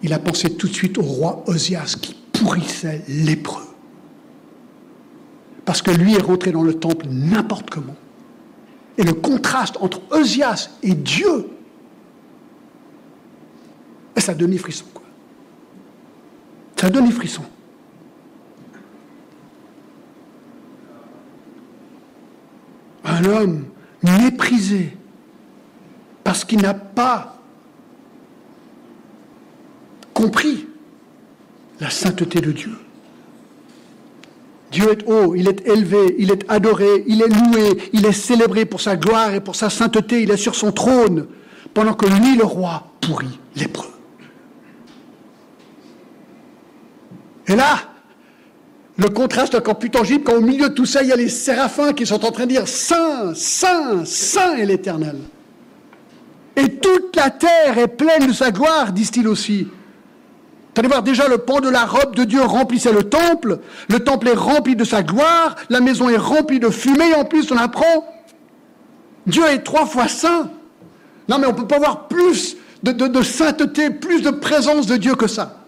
il 0.03 0.13
a 0.13 0.19
pensé 0.19 0.55
tout 0.55 0.69
de 0.69 0.75
suite 0.75 0.99
au 0.99 1.03
roi 1.03 1.45
Osias 1.47 1.97
qui 2.01 2.15
pourrissait 2.33 3.05
lépreux. 3.09 3.63
Parce 5.65 5.81
que 5.81 5.91
lui 5.91 6.15
est 6.15 6.23
rentré 6.23 6.53
dans 6.53 6.63
le 6.63 6.75
temple 6.75 7.07
n'importe 7.09 7.71
comment. 7.71 7.97
Et 8.99 9.03
le 9.03 9.15
contraste 9.15 9.79
entre 9.81 10.03
Osias 10.11 10.71
et 10.83 10.95
Dieu, 10.95 11.49
ça 14.17 14.33
a 14.33 14.35
donné 14.35 14.59
frisson, 14.59 14.85
quoi. 14.93 15.03
Ça 16.77 16.89
a 16.89 16.91
donné 16.91 17.11
frisson. 17.11 17.43
un 23.05 23.24
méprisé 24.03 24.97
parce 26.23 26.45
qu'il 26.45 26.63
n'a 26.63 26.75
pas 26.75 27.39
compris 30.13 30.67
la 31.81 31.91
sainteté 31.91 32.41
de 32.41 32.53
Dieu. 32.53 32.73
Dieu 34.71 34.91
est 34.91 35.09
haut, 35.09 35.35
il 35.37 35.49
est 35.49 35.67
élevé, 35.69 36.17
il 36.19 36.33
est 36.33 36.51
adoré, 36.51 37.05
il 37.07 37.23
est 37.23 37.29
loué, 37.29 37.91
il 37.93 38.07
est 38.07 38.13
célébré 38.13 38.65
pour 38.65 38.81
sa 38.81 38.97
gloire 38.97 39.33
et 39.35 39.41
pour 39.41 39.55
sa 39.55 39.71
sainteté, 39.71 40.23
il 40.23 40.31
est 40.31 40.37
sur 40.37 40.55
son 40.57 40.73
trône, 40.73 41.27
pendant 41.73 41.95
que 41.95 42.07
lui, 42.07 42.37
le 42.37 42.45
roi, 42.45 42.89
pourrit 43.01 43.39
lépreux. 43.55 43.93
Et 47.47 47.55
là, 47.55 47.94
le 48.97 49.09
contraste 49.09 49.55
est 49.55 49.59
encore 49.59 49.79
plus 49.79 49.91
tangible 49.91 50.25
quand 50.25 50.35
au 50.35 50.41
milieu 50.41 50.69
de 50.69 50.75
tout 50.75 50.87
ça, 50.87 51.03
il 51.03 51.09
y 51.09 51.13
a 51.13 51.17
les 51.17 51.29
séraphins 51.29 51.93
qui 51.93 52.07
sont 52.07 52.25
en 52.25 52.31
train 52.31 52.45
de 52.45 52.51
dire 52.51 52.69
Saint, 52.69 53.35
Saint, 53.35 54.05
Saint 54.05 54.57
est 54.57 54.67
l'Éternel. 54.67 55.17
Et 56.57 56.77
toute 56.77 57.17
la 57.17 57.31
terre 57.31 57.79
est 57.79 57.89
pleine 57.89 58.29
de 58.29 58.33
sa 58.33 58.53
gloire, 58.53 58.93
disent-ils 58.93 59.27
aussi. 59.27 59.65
Vous 59.65 60.81
allez 60.81 60.89
voir 60.89 61.03
déjà 61.03 61.29
le 61.29 61.39
pan 61.39 61.61
de 61.61 61.69
la 61.69 61.85
robe 61.85 62.15
de 62.15 62.25
Dieu 62.25 62.43
remplissait 62.43 62.93
le 62.93 63.05
temple, 63.05 63.59
le 63.89 64.01
temple 64.01 64.29
est 64.29 64.35
rempli 64.35 64.77
de 64.77 64.85
sa 64.85 65.03
gloire, 65.03 65.57
la 65.71 65.81
maison 65.81 66.09
est 66.09 66.17
remplie 66.17 66.61
de 66.61 66.69
fumée, 66.69 67.15
en 67.15 67.25
plus 67.25 67.51
on 67.51 67.57
apprend, 67.57 68.07
Dieu 69.27 69.45
est 69.47 69.61
trois 69.61 69.87
fois 69.87 70.09
saint. 70.09 70.51
Non 71.29 71.39
mais 71.39 71.47
on 71.47 71.53
ne 71.53 71.57
peut 71.57 71.67
pas 71.67 71.79
voir 71.79 72.07
plus 72.09 72.57
de, 72.83 73.23
sainteté, 73.23 73.91
plus 73.91 74.23
de 74.23 74.31
présence 74.31 74.87
de 74.87 74.97
Dieu 74.97 75.15
que 75.15 75.27
ça. 75.27 75.64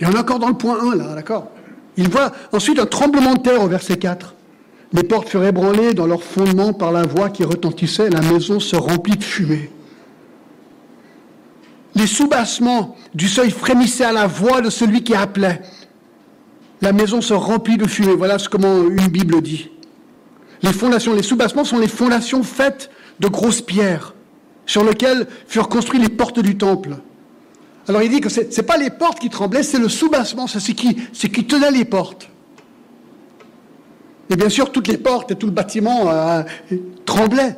Et 0.00 0.06
on 0.06 0.12
est 0.12 0.18
encore 0.18 0.38
dans 0.38 0.48
le 0.48 0.54
point 0.54 0.78
1 0.92 0.96
là, 0.96 1.14
d'accord? 1.14 1.48
Il 1.96 2.08
voit 2.08 2.32
ensuite 2.52 2.78
un 2.78 2.86
tremblement 2.86 3.34
de 3.34 3.40
terre 3.40 3.62
au 3.62 3.66
verset 3.66 3.96
4. 3.96 4.34
Les 4.92 5.02
portes 5.02 5.28
furent 5.28 5.44
ébranlées 5.44 5.94
dans 5.94 6.06
leur 6.06 6.22
fondement 6.22 6.72
par 6.72 6.92
la 6.92 7.02
voix 7.02 7.28
qui 7.28 7.44
retentissait, 7.44 8.08
la 8.08 8.22
maison 8.22 8.60
se 8.60 8.76
remplit 8.76 9.16
de 9.16 9.24
fumée. 9.24 9.70
Les 11.94 12.06
soubassements 12.06 12.96
du 13.14 13.28
seuil 13.28 13.50
frémissaient 13.50 14.04
à 14.04 14.12
la 14.12 14.26
voix 14.26 14.60
de 14.60 14.70
celui 14.70 15.02
qui 15.02 15.14
appelait. 15.14 15.60
La 16.80 16.92
maison 16.92 17.20
se 17.20 17.34
remplit 17.34 17.76
de 17.76 17.88
fumée. 17.88 18.14
Voilà 18.14 18.38
ce 18.38 18.48
comment 18.48 18.86
une 18.86 19.08
Bible 19.08 19.42
dit. 19.42 19.70
Les 20.62 20.72
fondations, 20.72 21.14
les 21.14 21.24
soubassements 21.24 21.64
sont 21.64 21.78
les 21.78 21.88
fondations 21.88 22.42
faites 22.44 22.90
de 23.18 23.28
grosses 23.28 23.62
pierres 23.62 24.14
sur 24.64 24.84
lesquelles 24.84 25.26
furent 25.46 25.68
construites 25.68 26.02
les 26.02 26.08
portes 26.08 26.40
du 26.40 26.56
temple. 26.56 26.98
Alors 27.88 28.02
il 28.02 28.10
dit 28.10 28.20
que 28.20 28.28
ce 28.28 28.42
n'est 28.42 28.66
pas 28.66 28.76
les 28.76 28.90
portes 28.90 29.18
qui 29.18 29.30
tremblaient, 29.30 29.62
c'est 29.62 29.78
le 29.78 29.88
soubassement, 29.88 30.46
c'est 30.46 30.60
ce 30.60 30.72
qui, 30.72 31.46
tenait 31.46 31.70
les 31.70 31.86
portes. 31.86 32.28
Et 34.28 34.36
bien 34.36 34.50
sûr, 34.50 34.70
toutes 34.70 34.88
les 34.88 34.98
portes 34.98 35.30
et 35.30 35.36
tout 35.36 35.46
le 35.46 35.52
bâtiment 35.52 36.10
euh, 36.10 36.42
tremblaient. 37.06 37.56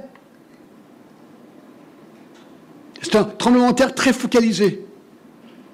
C'est 3.02 3.16
un 3.16 3.24
tremblement 3.24 3.70
de 3.70 3.74
terre 3.74 3.92
très 3.92 4.12
focalisé, 4.12 4.84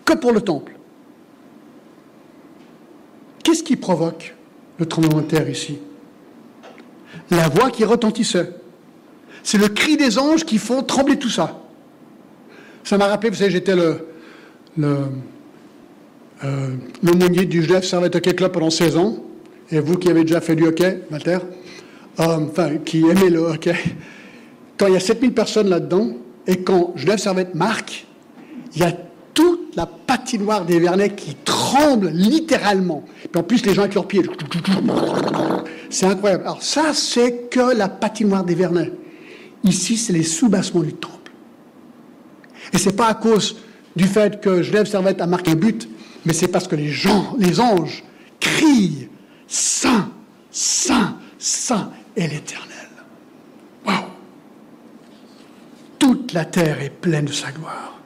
que 0.07 0.14
pour 0.14 0.33
le 0.33 0.40
temple. 0.40 0.73
Qu'est-ce 3.45 3.62
qui 3.62 3.77
provoque 3.77 4.35
le 4.79 4.87
tremblement 4.87 5.21
de 5.21 5.27
terre 5.27 5.51
ici? 5.51 5.79
La 7.31 7.49
voix 7.49 7.71
qui 7.71 7.85
retentissait. 7.85 8.53
C'est 9.42 9.59
le 9.59 9.69
cri 9.69 9.99
des 9.99 10.19
anges 10.19 10.45
qui 10.45 10.57
font 10.57 10.83
trembler 10.83 11.19
tout 11.19 11.29
ça. 11.29 11.61
Ça 12.85 12.97
m'a 12.97 13.07
rappelé, 13.07 13.31
vous 13.31 13.37
savez, 13.37 13.51
j'étais 13.51 13.77
le, 13.77 14.07
le, 14.77 14.97
euh, 16.45 17.45
du 17.45 17.62
Genève 17.62 17.85
Servette 17.85 18.17
Hockey 18.17 18.35
Club 18.35 18.53
pendant 18.53 18.71
16 18.71 18.97
ans. 18.97 19.17
Et 19.71 19.81
vous 19.81 19.97
qui 19.97 20.09
avez 20.09 20.23
déjà 20.23 20.41
fait 20.41 20.55
du 20.55 20.67
hockey, 20.67 21.03
Mater, 21.11 21.39
euh, 22.21 22.39
enfin, 22.49 22.77
qui 22.85 23.01
aimez 23.01 23.31
le 23.31 23.41
hockey, 23.41 23.75
quand 24.77 24.87
il 24.87 24.93
y 24.93 24.97
a 24.97 25.01
7000 25.01 25.33
personnes 25.33 25.69
là-dedans, 25.69 26.11
et 26.47 26.59
quand 26.59 26.93
Genève 26.97 27.19
Servette 27.19 27.55
marque, 27.55 28.07
il 28.75 28.83
y 28.83 28.85
a 28.85 28.93
toute 29.35 29.75
la 29.75 29.87
patinoire 29.87 30.65
des 30.65 30.79
Vernets 30.79 31.15
qui 31.15 31.35
tremble 31.35 32.09
littéralement. 32.09 33.05
Puis 33.31 33.41
en 33.41 33.43
plus, 33.43 33.67
les 33.67 33.75
gens 33.75 33.83
avec 33.83 33.95
leurs 33.95 34.07
pieds. 34.07 34.23
C'est 35.91 36.07
incroyable. 36.07 36.45
Alors 36.45 36.62
ça, 36.62 36.95
c'est 36.95 37.49
que 37.51 37.77
la 37.77 37.89
patinoire 37.89 38.45
des 38.45 38.55
Vernets. 38.55 38.93
Ici, 39.65 39.97
c'est 39.97 40.12
les 40.12 40.23
soubassements 40.23 40.83
du 40.83 40.95
temple. 40.95 41.33
Et 42.73 42.79
c'est 42.79 42.97
pas 42.97 43.09
à 43.09 43.15
cause 43.15 43.57
du 43.97 44.05
fait 44.05 44.41
que 44.41 44.63
Genève 44.63 44.87
Servette 44.87 45.21
a 45.21 45.27
marqué 45.27 45.53
un 45.53 45.57
but, 45.57 45.89
mais 46.25 46.35
c'est 46.35 46.49
parce 46.49 46.69
que 46.69 46.77
les 46.77 46.91
gens, 46.91 47.35
les 47.39 47.61
anges, 47.61 48.05
crient 48.39 49.09
Saint, 49.49 50.11
Saint, 50.51 51.17
Saint 51.39 51.91
est 52.17 52.29
l'Éternel. 52.29 52.67
Waouh 53.87 53.97
Toute 55.99 56.33
la 56.33 56.45
terre 56.45 56.83
est 56.83 56.91
pleine 56.91 57.25
de 57.25 57.33
sa 57.33 57.51
gloire. 57.51 57.99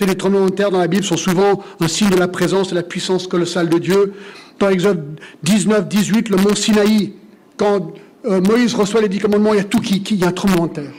les 0.00 0.16
tremblements 0.16 0.46
de 0.46 0.54
terre 0.54 0.70
dans 0.70 0.78
la 0.78 0.86
Bible 0.86 1.04
sont 1.04 1.16
souvent 1.16 1.62
un 1.80 1.88
signe 1.88 2.10
de 2.10 2.16
la 2.16 2.28
présence 2.28 2.68
et 2.68 2.70
de 2.70 2.76
la 2.76 2.82
puissance 2.82 3.26
colossale 3.26 3.68
de 3.68 3.78
Dieu. 3.78 4.14
Dans 4.58 4.70
Exode 4.70 5.20
19, 5.42 5.88
18, 5.88 6.30
le 6.30 6.36
mont 6.36 6.54
Sinaï, 6.54 7.12
quand 7.56 7.92
euh, 8.24 8.40
Moïse 8.40 8.74
reçoit 8.74 9.02
les 9.02 9.08
dix 9.08 9.18
commandements, 9.18 9.54
il 9.54 9.58
y 9.58 9.60
a 9.60 9.64
tout 9.64 9.80
qui, 9.80 10.02
qui, 10.02 10.14
il 10.14 10.20
y 10.20 10.24
a 10.24 10.28
un 10.28 10.32
tremblement 10.32 10.66
de 10.66 10.72
terre. 10.72 10.92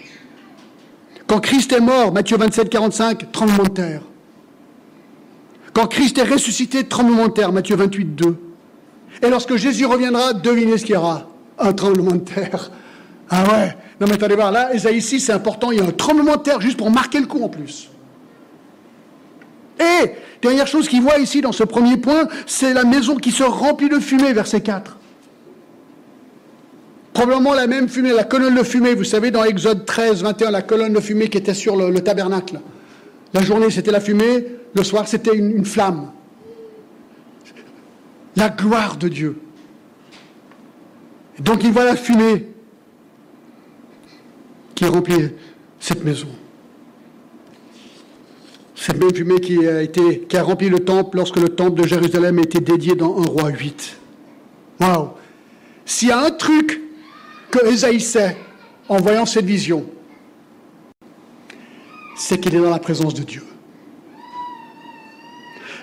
Quand 1.28 1.40
Christ 1.40 1.72
est 1.74 1.80
mort, 1.80 2.12
Matthieu 2.12 2.38
27, 2.38 2.70
45, 2.70 3.32
tremblement 3.32 3.64
de 3.64 3.70
terre. 3.70 4.02
Quand 5.74 5.88
Christ 5.88 6.18
est 6.18 6.24
ressuscité, 6.24 6.84
tremblement 6.84 7.28
de 7.28 7.34
terre, 7.34 7.52
Matthieu 7.52 7.76
28, 7.76 8.16
2. 8.16 8.36
Et 9.22 9.30
lorsque 9.30 9.56
Jésus 9.56 9.86
reviendra, 9.86 10.34
devinez 10.34 10.78
ce 10.78 10.86
qu'il 10.86 10.96
y 10.96 10.98
aura 10.98 11.28
un 11.58 11.74
tremblement 11.74 12.14
de 12.14 12.20
terre. 12.20 12.72
Ah 13.30 13.44
ouais 13.44 13.76
Non 14.00 14.08
mais 14.08 14.14
attendez 14.14 14.36
voir, 14.36 14.52
là, 14.52 14.74
Esaïe 14.74 14.98
ici, 14.98 15.20
c'est 15.20 15.34
important, 15.34 15.72
il 15.72 15.80
y 15.80 15.82
a 15.82 15.86
un 15.86 15.92
tremblement 15.92 16.36
de 16.36 16.42
terre 16.42 16.62
juste 16.62 16.78
pour 16.78 16.90
marquer 16.90 17.20
le 17.20 17.28
coup 17.28 17.44
en 17.44 17.50
plus. 17.50 17.90
Et, 19.80 20.12
dernière 20.42 20.68
chose 20.68 20.88
qu'il 20.90 21.02
voit 21.02 21.20
ici 21.20 21.42
dans 21.42 21.52
ce 21.52 21.64
premier 21.64 21.98
point, 21.98 22.28
c'est 22.46 22.74
la 22.74 22.84
maison 22.84 23.16
qui 23.16 23.32
se 23.32 23.44
remplit 23.44 23.90
de 23.90 24.00
fumée, 24.00 24.34
verset 24.34 24.62
4. 24.62 24.98
Probablement 27.14 27.54
la 27.54 27.68
même 27.68 27.88
fumée, 27.88 28.12
la 28.12 28.24
colonne 28.24 28.56
de 28.56 28.64
fumée, 28.64 28.94
vous 28.94 29.04
savez, 29.04 29.32
dans 29.32 29.44
Exode 29.44 29.86
13, 29.86 30.24
21, 30.24 30.52
la 30.52 30.62
colonne 30.62 30.94
de 30.94 31.00
fumée 31.00 31.30
qui 31.30 31.38
était 31.38 31.54
sur 31.54 31.76
le, 31.76 31.94
tabernacle. 32.02 32.60
La 33.34 33.42
journée, 33.42 33.70
c'était 33.70 33.92
la 33.92 34.00
fumée, 34.00 34.46
le 34.74 34.84
soir, 34.84 35.08
c'était 35.08 35.36
une 35.36 35.66
flamme 35.66 36.12
la 38.36 38.50
gloire 38.50 38.98
de 38.98 39.10
Dieu. 39.10 39.38
donc 41.40 41.64
il 41.64 41.72
voit 41.72 41.86
la 41.86 41.96
fumée 41.96 42.48
qui 44.76 44.86
remplit 44.86 45.32
cette 45.80 46.04
maison. 46.04 46.30
Cette 48.76 48.98
même 48.98 49.14
fumée 49.14 49.42
qui 49.42 49.68
a, 49.68 49.82
été, 49.82 50.22
qui 50.22 50.38
a 50.38 50.44
rempli 50.44 50.70
le 50.70 50.80
temple 50.80 51.18
lorsque 51.18 51.36
le 51.36 51.50
temple 51.50 51.82
de 51.82 51.88
Jérusalem 51.88 52.40
a 52.40 52.42
été 52.44 52.62
dédié 52.62 52.96
dans 52.96 53.18
un 53.18 53.26
roi 53.26 53.50
8. 53.50 53.98
Waouh 54.80 55.10
S'il 55.86 56.08
y 56.08 56.12
a 56.12 56.20
un 56.24 56.32
truc 56.32 56.82
que 57.52 57.66
Esaïe 57.66 58.00
sait 58.00 58.38
en 58.88 58.98
voyant 58.98 59.26
cette 59.26 59.46
vision, 59.46 59.86
c'est 62.16 62.40
qu'il 62.40 62.56
est 62.56 62.60
dans 62.60 62.70
la 62.70 62.80
présence 62.80 63.14
de 63.14 63.24
Dieu. 63.24 63.44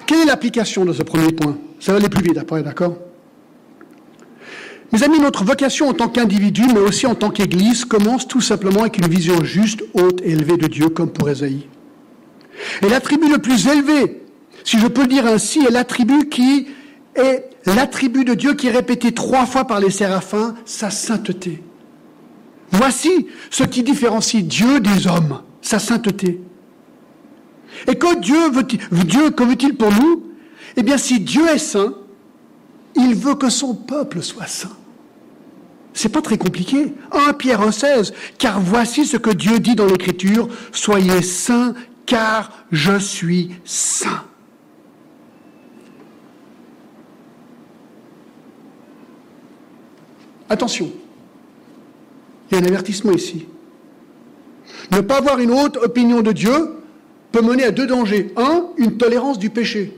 Quelle 0.07 0.21
est 0.21 0.27
l'application 0.27 0.85
de 0.85 0.93
ce 0.93 1.03
premier 1.03 1.33
point? 1.33 1.59
Ça 1.81 1.93
va 1.93 1.99
aller 1.99 2.09
plus 2.09 2.23
vite 2.23 2.39
après, 2.39 2.63
d'accord? 2.63 2.97
Mes 4.93 5.03
amis, 5.03 5.19
notre 5.19 5.45
vocation 5.45 5.89
en 5.89 5.95
tant 5.95 6.09
qu'individu, 6.09 6.63
mais 6.73 6.79
aussi 6.79 7.07
en 7.07 7.17
tant 7.17 7.31
qu'Église, 7.31 7.85
commence 7.85 8.29
tout 8.29 8.41
simplement 8.41 8.83
avec 8.83 8.99
une 8.99 9.09
vision 9.09 9.43
juste, 9.43 9.83
haute 9.95 10.21
et 10.23 10.31
élevée 10.31 10.57
de 10.57 10.69
Dieu, 10.69 10.89
comme 10.89 11.11
pour 11.11 11.29
Esaïe. 11.29 11.67
Et 12.83 12.89
l'attribut 12.89 13.29
le 13.29 13.39
plus 13.39 13.67
élevé, 13.67 14.23
si 14.65 14.79
je 14.79 14.87
peux 14.87 15.03
le 15.03 15.09
dire 15.09 15.27
ainsi, 15.27 15.65
est 15.67 15.71
l'attribut 15.71 16.29
qui 16.29 16.69
est 17.17 17.51
l'attribut 17.67 18.25
de 18.25 18.35
Dieu 18.35 18.55
qui 18.55 18.69
est 18.69 18.71
répété 18.71 19.13
trois 19.13 19.45
fois 19.45 19.65
par 19.65 19.81
les 19.81 19.91
séraphins, 19.91 20.55
sa 20.65 20.91
sainteté. 20.91 21.63
Voici 22.71 23.27
ce 23.51 23.65
qui 23.65 23.83
différencie 23.83 24.45
Dieu 24.45 24.81
des 24.81 25.09
hommes, 25.09 25.41
sa 25.63 25.79
sainteté. 25.79 26.41
Et 27.87 27.97
que 27.97 28.19
Dieu 28.21 28.51
veut-il, 28.51 28.81
Dieu, 29.05 29.31
que 29.31 29.45
veut-il 29.45 29.77
pour 29.77 29.93
nous? 29.93 30.25
Eh 30.77 30.83
bien, 30.83 30.99
si 30.99 31.21
Dieu 31.21 31.47
est 31.49 31.59
saint, 31.59 31.95
il 32.95 33.15
veut 33.15 33.35
que 33.35 33.51
son 33.51 33.75
peuple 33.75 34.23
soit 34.23 34.47
saint. 34.47 34.77
C'est 35.93 36.11
pas 36.11 36.21
très 36.21 36.37
compliqué. 36.37 36.93
1 37.11 37.33
Pierre 37.35 37.63
1,16. 37.67 38.13
Car 38.39 38.61
voici 38.61 39.07
ce 39.07 39.17
que 39.17 39.31
Dieu 39.31 39.59
dit 39.59 39.75
dans 39.75 39.87
l'Écriture 39.87 40.49
Soyez 40.73 41.23
saints, 41.23 41.75
car 42.05 42.51
je 42.71 42.99
suis 42.99 43.53
saint. 43.65 44.25
Attention, 50.49 50.93
il 52.51 52.57
y 52.57 52.61
a 52.61 52.63
un 52.63 52.67
avertissement 52.67 53.13
ici. 53.13 53.47
Ne 54.93 55.01
pas 55.01 55.19
avoir 55.19 55.39
une 55.39 55.51
haute 55.51 55.77
opinion 55.79 56.23
de 56.23 56.33
Dieu 56.33 56.77
peut 57.33 57.43
mener 57.43 57.65
à 57.65 57.71
deux 57.71 57.87
dangers. 57.87 58.33
Un, 58.37 58.67
une 58.77 58.97
tolérance 58.97 59.39
du 59.39 59.51
péché. 59.51 59.97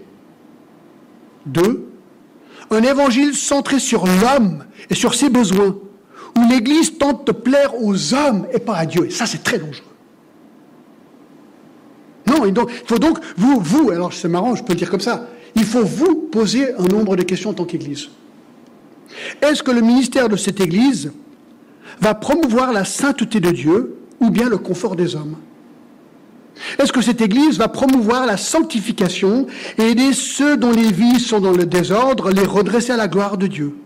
Deux, 1.47 1.89
un 2.71 2.83
évangile 2.83 3.35
centré 3.35 3.79
sur 3.79 4.05
l'homme 4.07 4.65
et 4.91 4.95
sur 4.95 5.15
ses 5.15 5.31
besoins, 5.31 5.77
où 6.37 6.49
l'Église 6.49 6.99
tente 6.99 7.27
de 7.27 7.33
plaire 7.33 7.73
aux 7.83 8.15
hommes 8.15 8.47
et 8.53 8.59
pas 8.59 8.77
à 8.77 8.87
Dieu. 8.87 9.07
Et 9.07 9.11
ça, 9.11 9.27
c'est 9.27 9.43
très 9.43 9.59
dangereux. 9.59 9.85
Non, 12.27 12.45
il 12.45 12.55
faut 12.87 12.99
donc, 12.99 13.19
vous, 13.37 13.59
vous, 13.61 13.91
alors 13.91 14.13
c'est 14.13 14.29
marrant, 14.29 14.55
je 14.55 14.63
peux 14.63 14.75
le 14.75 14.79
dire 14.79 14.91
comme 14.91 15.01
ça, 15.01 15.27
il 15.55 15.65
faut 15.65 15.83
vous 15.83 16.15
poser 16.15 16.75
un 16.75 16.85
nombre 16.85 17.17
de 17.17 17.23
questions 17.23 17.51
en 17.51 17.55
tant 17.55 17.65
qu'Église. 17.65 18.09
Est-ce 19.41 19.63
que 19.63 19.71
le 19.71 19.81
ministère 19.81 20.29
de 20.29 20.37
cette 20.37 20.61
Église 20.61 21.11
va 22.01 22.15
promouvoir 22.15 22.73
la 22.73 22.85
sainteté 22.85 23.41
de 23.41 23.51
Dieu 23.51 23.97
ou 24.21 24.31
bien 24.31 24.49
le 24.49 24.59
confort 24.59 24.95
des 24.95 25.17
hommes? 25.17 25.37
Est-ce 26.79 26.93
que 26.93 27.03
cette 27.03 27.21
Église 27.21 27.59
va 27.59 27.69
promouvoir 27.69 28.27
la 28.27 28.37
sanctification 28.37 29.47
et 29.79 29.91
aider 29.91 30.13
ceux 30.13 30.57
dont 30.57 30.73
les 30.73 30.93
vies 30.93 31.21
sont 31.21 31.41
dans 31.41 31.53
le 31.53 31.67
désordre, 31.67 32.31
les 32.31 32.45
redresser 32.45 32.93
à 32.93 32.97
la 32.97 33.09
gloire 33.09 33.39
de 33.39 33.47
Dieu? 33.47 33.77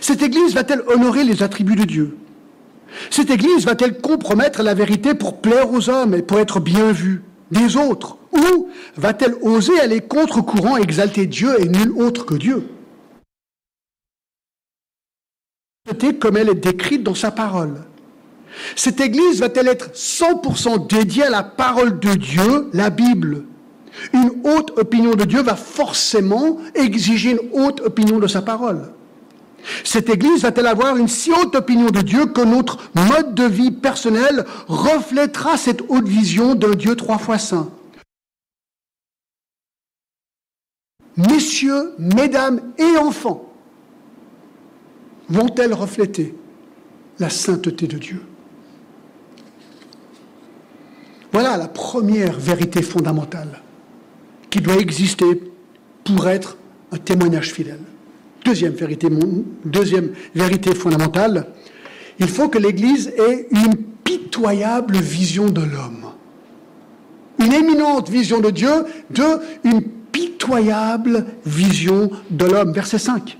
Cette 0.00 0.22
Église 0.22 0.54
va-t-elle 0.54 0.82
honorer 0.86 1.24
les 1.24 1.42
attributs 1.42 1.76
de 1.76 1.84
Dieu? 1.84 2.16
Cette 3.10 3.30
Église 3.30 3.64
va-t-elle 3.64 4.00
compromettre 4.00 4.62
la 4.62 4.74
vérité 4.74 5.14
pour 5.14 5.40
plaire 5.40 5.72
aux 5.72 5.90
hommes 5.90 6.14
et 6.14 6.22
pour 6.22 6.38
être 6.38 6.60
bien 6.60 6.92
vue 6.92 7.22
des 7.50 7.76
autres? 7.76 8.18
Ou 8.32 8.68
va-t-elle 8.96 9.34
oser 9.42 9.78
aller 9.80 10.00
contre-courant 10.00 10.76
exalter 10.76 11.26
Dieu 11.26 11.60
et 11.60 11.68
nul 11.68 11.92
autre 11.96 12.24
que 12.24 12.34
Dieu? 12.34 12.68
Comme 16.20 16.36
elle 16.36 16.48
est 16.48 16.54
décrite 16.54 17.02
dans 17.02 17.14
sa 17.14 17.30
parole. 17.30 17.84
Cette 18.76 19.00
Église 19.00 19.40
va-t-elle 19.40 19.68
être 19.68 19.90
100% 19.92 20.86
dédiée 20.86 21.24
à 21.24 21.30
la 21.30 21.42
parole 21.42 21.98
de 21.98 22.14
Dieu, 22.14 22.70
la 22.72 22.90
Bible? 22.90 23.44
Une 24.12 24.30
haute 24.44 24.76
opinion 24.78 25.12
de 25.12 25.24
Dieu 25.24 25.42
va 25.42 25.56
forcément 25.56 26.58
exiger 26.74 27.32
une 27.32 27.40
haute 27.52 27.80
opinion 27.80 28.18
de 28.18 28.26
sa 28.26 28.42
parole. 28.42 28.92
Cette 29.82 30.10
Église 30.10 30.42
va-t-elle 30.42 30.66
avoir 30.66 30.96
une 30.96 31.08
si 31.08 31.32
haute 31.32 31.54
opinion 31.54 31.86
de 31.86 32.02
Dieu 32.02 32.26
que 32.26 32.42
notre 32.42 32.78
mode 32.94 33.34
de 33.34 33.44
vie 33.44 33.70
personnel 33.70 34.44
reflètera 34.66 35.56
cette 35.56 35.82
haute 35.88 36.06
vision 36.06 36.54
d'un 36.54 36.74
Dieu 36.74 36.96
trois 36.96 37.18
fois 37.18 37.38
saint? 37.38 37.70
Messieurs, 41.16 41.94
mesdames 41.98 42.60
et 42.76 42.98
enfants, 42.98 43.48
vont-elles 45.28 45.72
refléter 45.72 46.34
la 47.18 47.30
sainteté 47.30 47.86
de 47.86 47.98
Dieu? 47.98 48.22
Voilà 51.34 51.56
la 51.56 51.66
première 51.66 52.38
vérité 52.38 52.80
fondamentale 52.80 53.60
qui 54.50 54.60
doit 54.60 54.76
exister 54.76 55.26
pour 56.04 56.28
être 56.28 56.56
un 56.92 56.96
témoignage 56.96 57.52
fidèle. 57.52 57.80
Deuxième 58.44 58.74
vérité, 58.74 59.08
fondamentale, 60.76 61.48
il 62.20 62.28
faut 62.28 62.48
que 62.48 62.58
l'Église 62.58 63.08
ait 63.18 63.48
une 63.50 63.74
pitoyable 64.04 64.98
vision 64.98 65.46
de 65.46 65.62
l'homme. 65.62 66.12
Une 67.40 67.52
éminente 67.52 68.08
vision 68.08 68.38
de 68.38 68.50
Dieu, 68.50 68.70
de 69.10 69.24
une 69.64 69.82
pitoyable 69.82 71.26
vision 71.44 72.10
de 72.30 72.44
l'homme. 72.44 72.72
Verset 72.72 72.98
5. 72.98 73.38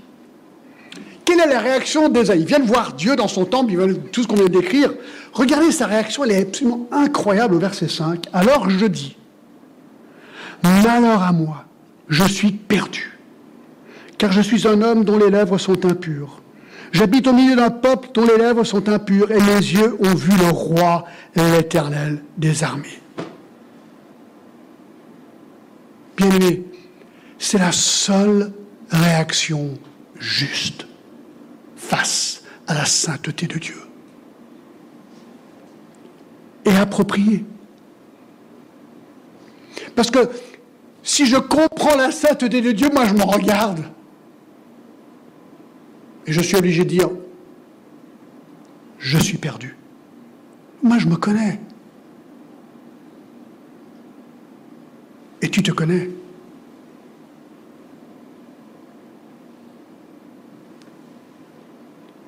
Quelle 1.23 1.39
est 1.39 1.47
la 1.47 1.59
réaction 1.59 2.09
d'Ésaïe? 2.09 2.41
Ils 2.41 2.45
viennent 2.45 2.65
voir 2.65 2.91
Dieu 2.91 3.15
dans 3.15 3.29
son 3.29 3.45
temple, 3.45 3.71
ils 3.71 3.77
veulent 3.77 3.99
tout 4.11 4.23
ce 4.23 4.27
qu'on 4.27 4.35
vient 4.35 4.49
d'écrire. 4.49 4.93
Regardez 5.35 5.71
sa 5.71 5.85
réaction, 5.85 6.23
elle 6.23 6.31
est 6.31 6.41
absolument 6.41 6.87
incroyable 6.91 7.53
au 7.53 7.59
verset 7.59 7.87
5. 7.87 8.25
Alors 8.33 8.69
je 8.69 8.87
dis, 8.87 9.15
malheur 10.63 11.21
à 11.21 11.31
moi, 11.31 11.65
je 12.09 12.23
suis 12.23 12.51
perdu 12.51 13.15
car 14.17 14.31
je 14.31 14.41
suis 14.41 14.67
un 14.67 14.81
homme 14.81 15.03
dont 15.03 15.17
les 15.17 15.29
lèvres 15.29 15.57
sont 15.57 15.85
impures. 15.85 16.41
J'habite 16.91 17.27
au 17.27 17.33
milieu 17.33 17.55
d'un 17.55 17.71
peuple 17.71 18.09
dont 18.13 18.25
les 18.25 18.37
lèvres 18.37 18.63
sont 18.63 18.87
impures, 18.87 19.31
et 19.31 19.41
mes 19.41 19.57
yeux 19.57 19.97
ont 19.99 20.15
vu 20.15 20.31
le 20.37 20.49
roi, 20.49 21.05
l'éternel 21.35 22.23
des 22.37 22.63
armées. 22.63 23.01
Bien 26.15 26.29
aimé, 26.31 26.63
c'est 27.37 27.57
la 27.57 27.73
seule 27.73 28.53
réaction 28.89 29.77
juste 30.17 30.87
face 31.75 32.43
à 32.67 32.73
la 32.73 32.85
sainteté 32.85 33.47
de 33.47 33.59
Dieu. 33.59 33.84
Et 36.65 36.75
appropriée. 36.75 37.45
Parce 39.95 40.11
que 40.11 40.29
si 41.03 41.25
je 41.25 41.37
comprends 41.37 41.95
la 41.95 42.11
sainteté 42.11 42.61
de 42.61 42.71
Dieu, 42.71 42.89
moi 42.91 43.05
je 43.05 43.13
me 43.13 43.23
regarde. 43.23 43.83
Et 46.27 46.33
je 46.33 46.41
suis 46.41 46.57
obligé 46.57 46.83
de 46.83 46.89
dire, 46.89 47.09
je 48.97 49.17
suis 49.19 49.37
perdu. 49.37 49.77
Moi, 50.81 50.97
je 50.97 51.07
me 51.07 51.15
connais. 51.15 51.59
Et 55.41 55.49
tu 55.49 55.61
te 55.61 55.71
connais. 55.71 56.09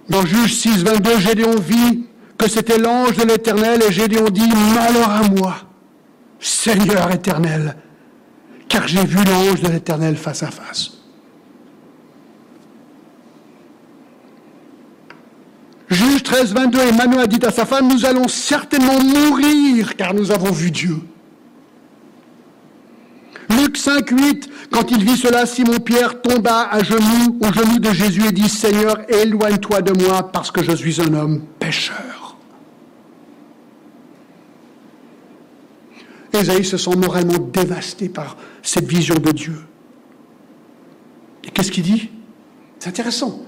Dans 0.09 0.25
Juge 0.25 0.53
6, 0.55 0.83
22, 0.83 1.19
Gédéon 1.19 1.59
vit 1.59 2.05
que 2.37 2.49
c'était 2.49 2.77
l'ange 2.77 3.17
de 3.17 3.23
l'Éternel 3.23 3.81
et 3.87 3.91
Gédéon 3.91 4.29
dit, 4.29 4.47
malheur 4.73 5.09
à 5.09 5.21
moi, 5.23 5.55
Seigneur 6.39 7.11
éternel, 7.11 7.75
car 8.69 8.87
j'ai 8.87 9.03
vu 9.05 9.17
l'ange 9.23 9.61
de 9.61 9.69
l'Éternel 9.69 10.17
face 10.17 10.43
à 10.43 10.51
face. 10.51 10.91
Juge 15.89 16.21
13, 16.23 16.53
22, 16.53 16.79
Emmanuel 16.79 17.19
a 17.21 17.27
dit 17.27 17.39
à 17.45 17.51
sa 17.51 17.65
femme, 17.65 17.87
nous 17.87 18.05
allons 18.05 18.27
certainement 18.27 18.99
mourir 18.99 19.95
car 19.95 20.13
nous 20.13 20.31
avons 20.31 20.51
vu 20.51 20.69
Dieu. 20.69 20.97
Luc 23.49 23.77
5, 23.77 24.09
8, 24.09 24.49
quand 24.69 24.91
il 24.91 25.03
vit 25.05 25.15
cela, 25.15 25.45
Simon-Pierre 25.45 26.21
tomba 26.21 26.67
à 26.69 26.83
genoux, 26.83 27.39
au 27.41 27.53
genou 27.53 27.79
de 27.79 27.91
Jésus 27.93 28.25
et 28.27 28.33
dit, 28.33 28.49
Seigneur, 28.49 28.97
éloigne-toi 29.07 29.81
de 29.81 29.93
moi 30.03 30.29
parce 30.31 30.51
que 30.51 30.61
je 30.61 30.73
suis 30.73 31.01
un 31.01 31.13
homme 31.13 31.41
pécheur. 31.57 32.16
Ésaïe 36.33 36.65
se 36.65 36.77
sent 36.77 36.95
moralement 36.95 37.37
dévasté 37.37 38.09
par 38.09 38.37
cette 38.61 38.85
vision 38.85 39.15
de 39.15 39.31
Dieu. 39.31 39.55
Et 41.43 41.51
qu'est-ce 41.51 41.71
qu'il 41.71 41.83
dit? 41.83 42.09
C'est 42.79 42.89
intéressant 42.89 43.47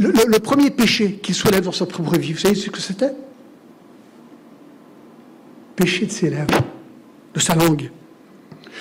le, 0.00 0.38
premier 0.38 0.70
péché 0.70 1.20
qu'il 1.22 1.34
soulève 1.34 1.64
dans 1.64 1.72
sa 1.72 1.86
propre 1.86 2.16
vie, 2.18 2.32
vous 2.32 2.38
savez 2.38 2.54
ce 2.54 2.70
que 2.70 2.80
c'était? 2.80 3.12
Péché 5.76 6.06
de 6.06 6.10
ses 6.10 6.30
lèvres, 6.30 6.64
de 7.34 7.40
sa 7.40 7.54
langue. 7.54 7.90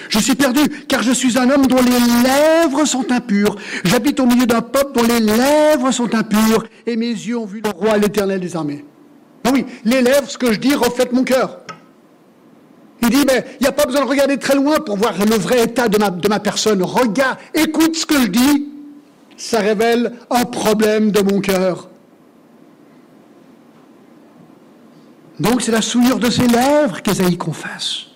Je 0.07 0.19
suis 0.19 0.35
perdu, 0.35 0.61
car 0.87 1.03
je 1.03 1.11
suis 1.11 1.37
un 1.37 1.49
homme 1.49 1.67
dont 1.67 1.81
les 1.81 2.23
lèvres 2.23 2.85
sont 2.85 3.11
impures. 3.11 3.55
J'habite 3.83 4.19
au 4.19 4.25
milieu 4.25 4.45
d'un 4.45 4.61
peuple 4.61 4.93
dont 4.93 5.03
les 5.03 5.19
lèvres 5.19 5.91
sont 5.91 6.13
impures, 6.15 6.65
et 6.85 6.95
mes 6.95 7.09
yeux 7.09 7.37
ont 7.37 7.45
vu 7.45 7.61
le 7.61 7.69
roi, 7.69 7.97
l'éternel 7.97 8.39
des 8.39 8.55
armées. 8.55 8.85
Ah 9.43 9.49
oui, 9.53 9.65
les 9.83 10.01
lèvres, 10.01 10.29
ce 10.29 10.37
que 10.37 10.53
je 10.53 10.59
dis, 10.59 10.73
reflète 10.73 11.11
mon 11.11 11.23
cœur. 11.23 11.58
Il 13.01 13.09
dit, 13.09 13.23
mais 13.25 13.45
il 13.59 13.63
n'y 13.63 13.67
a 13.67 13.71
pas 13.71 13.85
besoin 13.85 14.03
de 14.03 14.09
regarder 14.09 14.37
très 14.37 14.55
loin 14.55 14.79
pour 14.79 14.97
voir 14.97 15.13
le 15.17 15.35
vrai 15.35 15.63
état 15.63 15.87
de 15.87 15.97
ma, 16.27 16.39
personne. 16.39 16.83
Regarde, 16.83 17.37
écoute 17.53 17.95
ce 17.95 18.05
que 18.05 18.19
je 18.21 18.27
dis, 18.27 18.67
ça 19.37 19.59
révèle 19.59 20.13
un 20.29 20.45
problème 20.45 21.11
de 21.11 21.21
mon 21.21 21.39
cœur. 21.39 21.89
Donc 25.39 25.61
c'est 25.61 25.71
la 25.71 25.81
souillure 25.81 26.19
de 26.19 26.29
ses 26.29 26.47
lèvres 26.47 27.01
qu'Esaïe 27.01 27.37
confesse. 27.37 28.07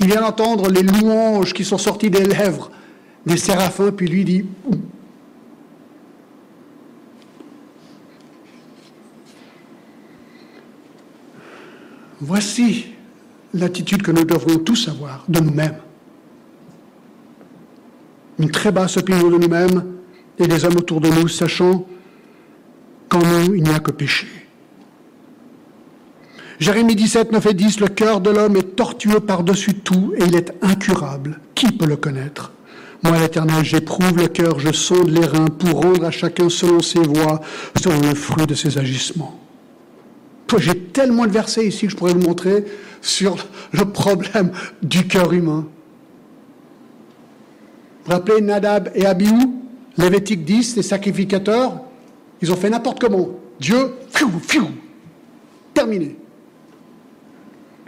Il 0.00 0.06
vient 0.06 0.20
d'entendre 0.20 0.68
les 0.68 0.82
louanges 0.82 1.54
qui 1.54 1.64
sont 1.64 1.78
sorties 1.78 2.10
des 2.10 2.24
lèvres 2.24 2.70
des 3.24 3.36
séraphins, 3.36 3.90
puis 3.90 4.08
lui 4.08 4.24
dit 4.24 4.46
Voici 12.20 12.95
l'attitude 13.60 14.02
que 14.02 14.10
nous 14.10 14.24
devrions 14.24 14.58
tous 14.58 14.88
avoir 14.88 15.24
de 15.28 15.40
nous-mêmes 15.40 15.76
une 18.38 18.50
très 18.50 18.72
basse 18.72 18.96
opinion 18.96 19.30
de 19.30 19.38
nous-mêmes 19.38 19.84
et 20.38 20.46
des 20.46 20.64
hommes 20.64 20.76
autour 20.76 21.00
de 21.00 21.08
nous, 21.08 21.28
sachant 21.28 21.86
qu'en 23.08 23.20
nous, 23.20 23.54
il 23.54 23.62
n'y 23.62 23.70
a 23.70 23.78
que 23.78 23.92
péché. 23.92 24.26
Jérémie 26.58 26.96
17, 26.96 27.32
9 27.32 27.46
et 27.46 27.54
10, 27.54 27.80
le 27.80 27.88
cœur 27.88 28.20
de 28.20 28.30
l'homme 28.30 28.56
est 28.56 28.76
tortueux 28.76 29.20
par-dessus 29.20 29.74
tout 29.74 30.14
et 30.16 30.24
il 30.24 30.34
est 30.36 30.52
incurable. 30.62 31.40
Qui 31.54 31.70
peut 31.72 31.86
le 31.86 31.96
connaître? 31.96 32.52
Moi, 33.02 33.18
l'Éternel, 33.18 33.62
j'éprouve 33.64 34.16
le 34.16 34.28
cœur, 34.28 34.58
je 34.58 34.72
sonde 34.72 35.10
les 35.10 35.24
reins 35.24 35.46
pour 35.46 35.82
rendre 35.82 36.04
à 36.04 36.10
chacun 36.10 36.48
selon 36.48 36.80
ses 36.80 37.00
voies, 37.00 37.40
selon 37.80 38.00
le 38.00 38.14
fruit 38.14 38.46
de 38.46 38.54
ses 38.54 38.78
agissements. 38.78 39.38
J'ai 40.58 40.78
tellement 40.78 41.26
de 41.26 41.32
versets 41.32 41.66
ici 41.66 41.86
que 41.86 41.92
je 41.92 41.96
pourrais 41.96 42.14
vous 42.14 42.20
montrer 42.20 42.64
sur 43.00 43.46
le 43.72 43.84
problème 43.84 44.52
du 44.82 45.06
cœur 45.06 45.32
humain. 45.32 45.66
Vous 48.04 48.12
rappelez 48.12 48.40
Nadab 48.40 48.90
et 48.94 49.06
Abihu, 49.06 49.48
Lévitique 49.98 50.44
10, 50.44 50.76
les 50.76 50.82
sacrificateurs, 50.82 51.80
ils 52.40 52.52
ont 52.52 52.56
fait 52.56 52.70
n'importe 52.70 53.00
comment. 53.00 53.30
Dieu, 53.58 53.94
fiou, 54.10 54.30
fiou, 54.46 54.68
terminé. 55.72 56.16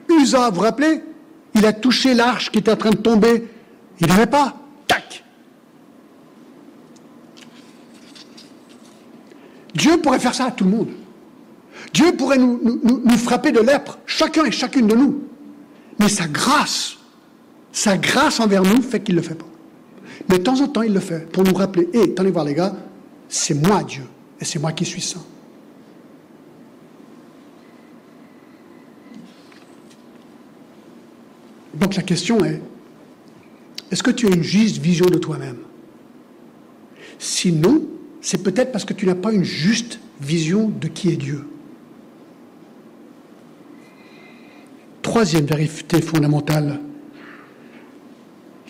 Usa, 0.09 0.49
vous 0.51 0.57
vous 0.57 0.63
rappelez? 0.63 1.03
Il 1.55 1.67
a 1.67 1.73
touché 1.73 2.15
l'arche 2.15 2.51
qui 2.51 2.59
était 2.59 2.73
en 2.73 2.77
train 2.77 2.91
de 2.91 2.97
tomber. 2.97 3.49
Il 4.01 4.07
n'avait 4.07 4.27
pas. 4.27 4.57
Tac 4.87 5.25
Dieu 9.75 9.99
pourrait 9.99 10.19
faire 10.19 10.35
ça 10.35 10.47
à 10.47 10.51
tout 10.51 10.65
le 10.65 10.71
monde. 10.71 10.89
Dieu 11.93 12.13
pourrait 12.17 12.39
nous, 12.39 12.59
frapper 13.19 13.53
de 13.53 13.61
lèpre, 13.61 13.99
chacun 14.07 14.45
et 14.45 14.51
chacune 14.51 14.87
de 14.87 14.95
nous. 14.95 15.23
Mais 15.99 16.09
sa 16.09 16.27
grâce, 16.27 16.97
sa 17.73 17.97
grâce 17.97 18.41
envers 18.41 18.63
nous 18.63 18.83
fait 18.83 19.01
qu'il 19.01 19.15
ne 19.15 19.21
le 19.21 19.27
fait 19.27 19.35
pas. 19.35 19.47
Mais 20.29 20.39
de 20.39 20.43
temps 20.43 20.61
en 20.61 20.69
temps, 20.69 20.83
il 20.83 20.93
le 20.93 21.01
fait 21.01 21.31
pour 21.31 21.45
nous 21.45 21.55
rappeler 21.55 21.89
Hé, 21.93 22.15
hey, 22.19 22.31
voir 22.31 22.45
les 22.45 22.55
gars, 22.55 22.75
c'est 23.29 23.55
moi 23.55 23.83
Dieu, 23.83 24.05
et 24.41 24.45
c'est 24.45 24.59
moi 24.59 24.73
qui 24.73 24.85
suis 24.85 25.01
saint. 25.01 25.25
Donc 31.75 31.95
la 31.95 32.03
question 32.03 32.45
est 32.45 32.61
est-ce 33.91 34.03
que 34.03 34.11
tu 34.11 34.27
as 34.27 34.31
une 34.31 34.43
juste 34.43 34.79
vision 34.79 35.07
de 35.07 35.19
toi-même? 35.19 35.59
Sinon, 37.19 37.85
c'est 38.21 38.43
peut-être 38.43 38.73
parce 38.73 38.85
que 38.85 38.93
tu 38.93 39.07
n'as 39.07 39.15
pas 39.15 39.33
une 39.33 39.45
juste 39.45 40.01
vision 40.21 40.69
de 40.69 40.89
qui 40.89 41.11
est 41.11 41.17
Dieu. 41.17 41.47
Troisième 45.09 45.47
vérité 45.47 46.03
fondamentale 46.03 46.81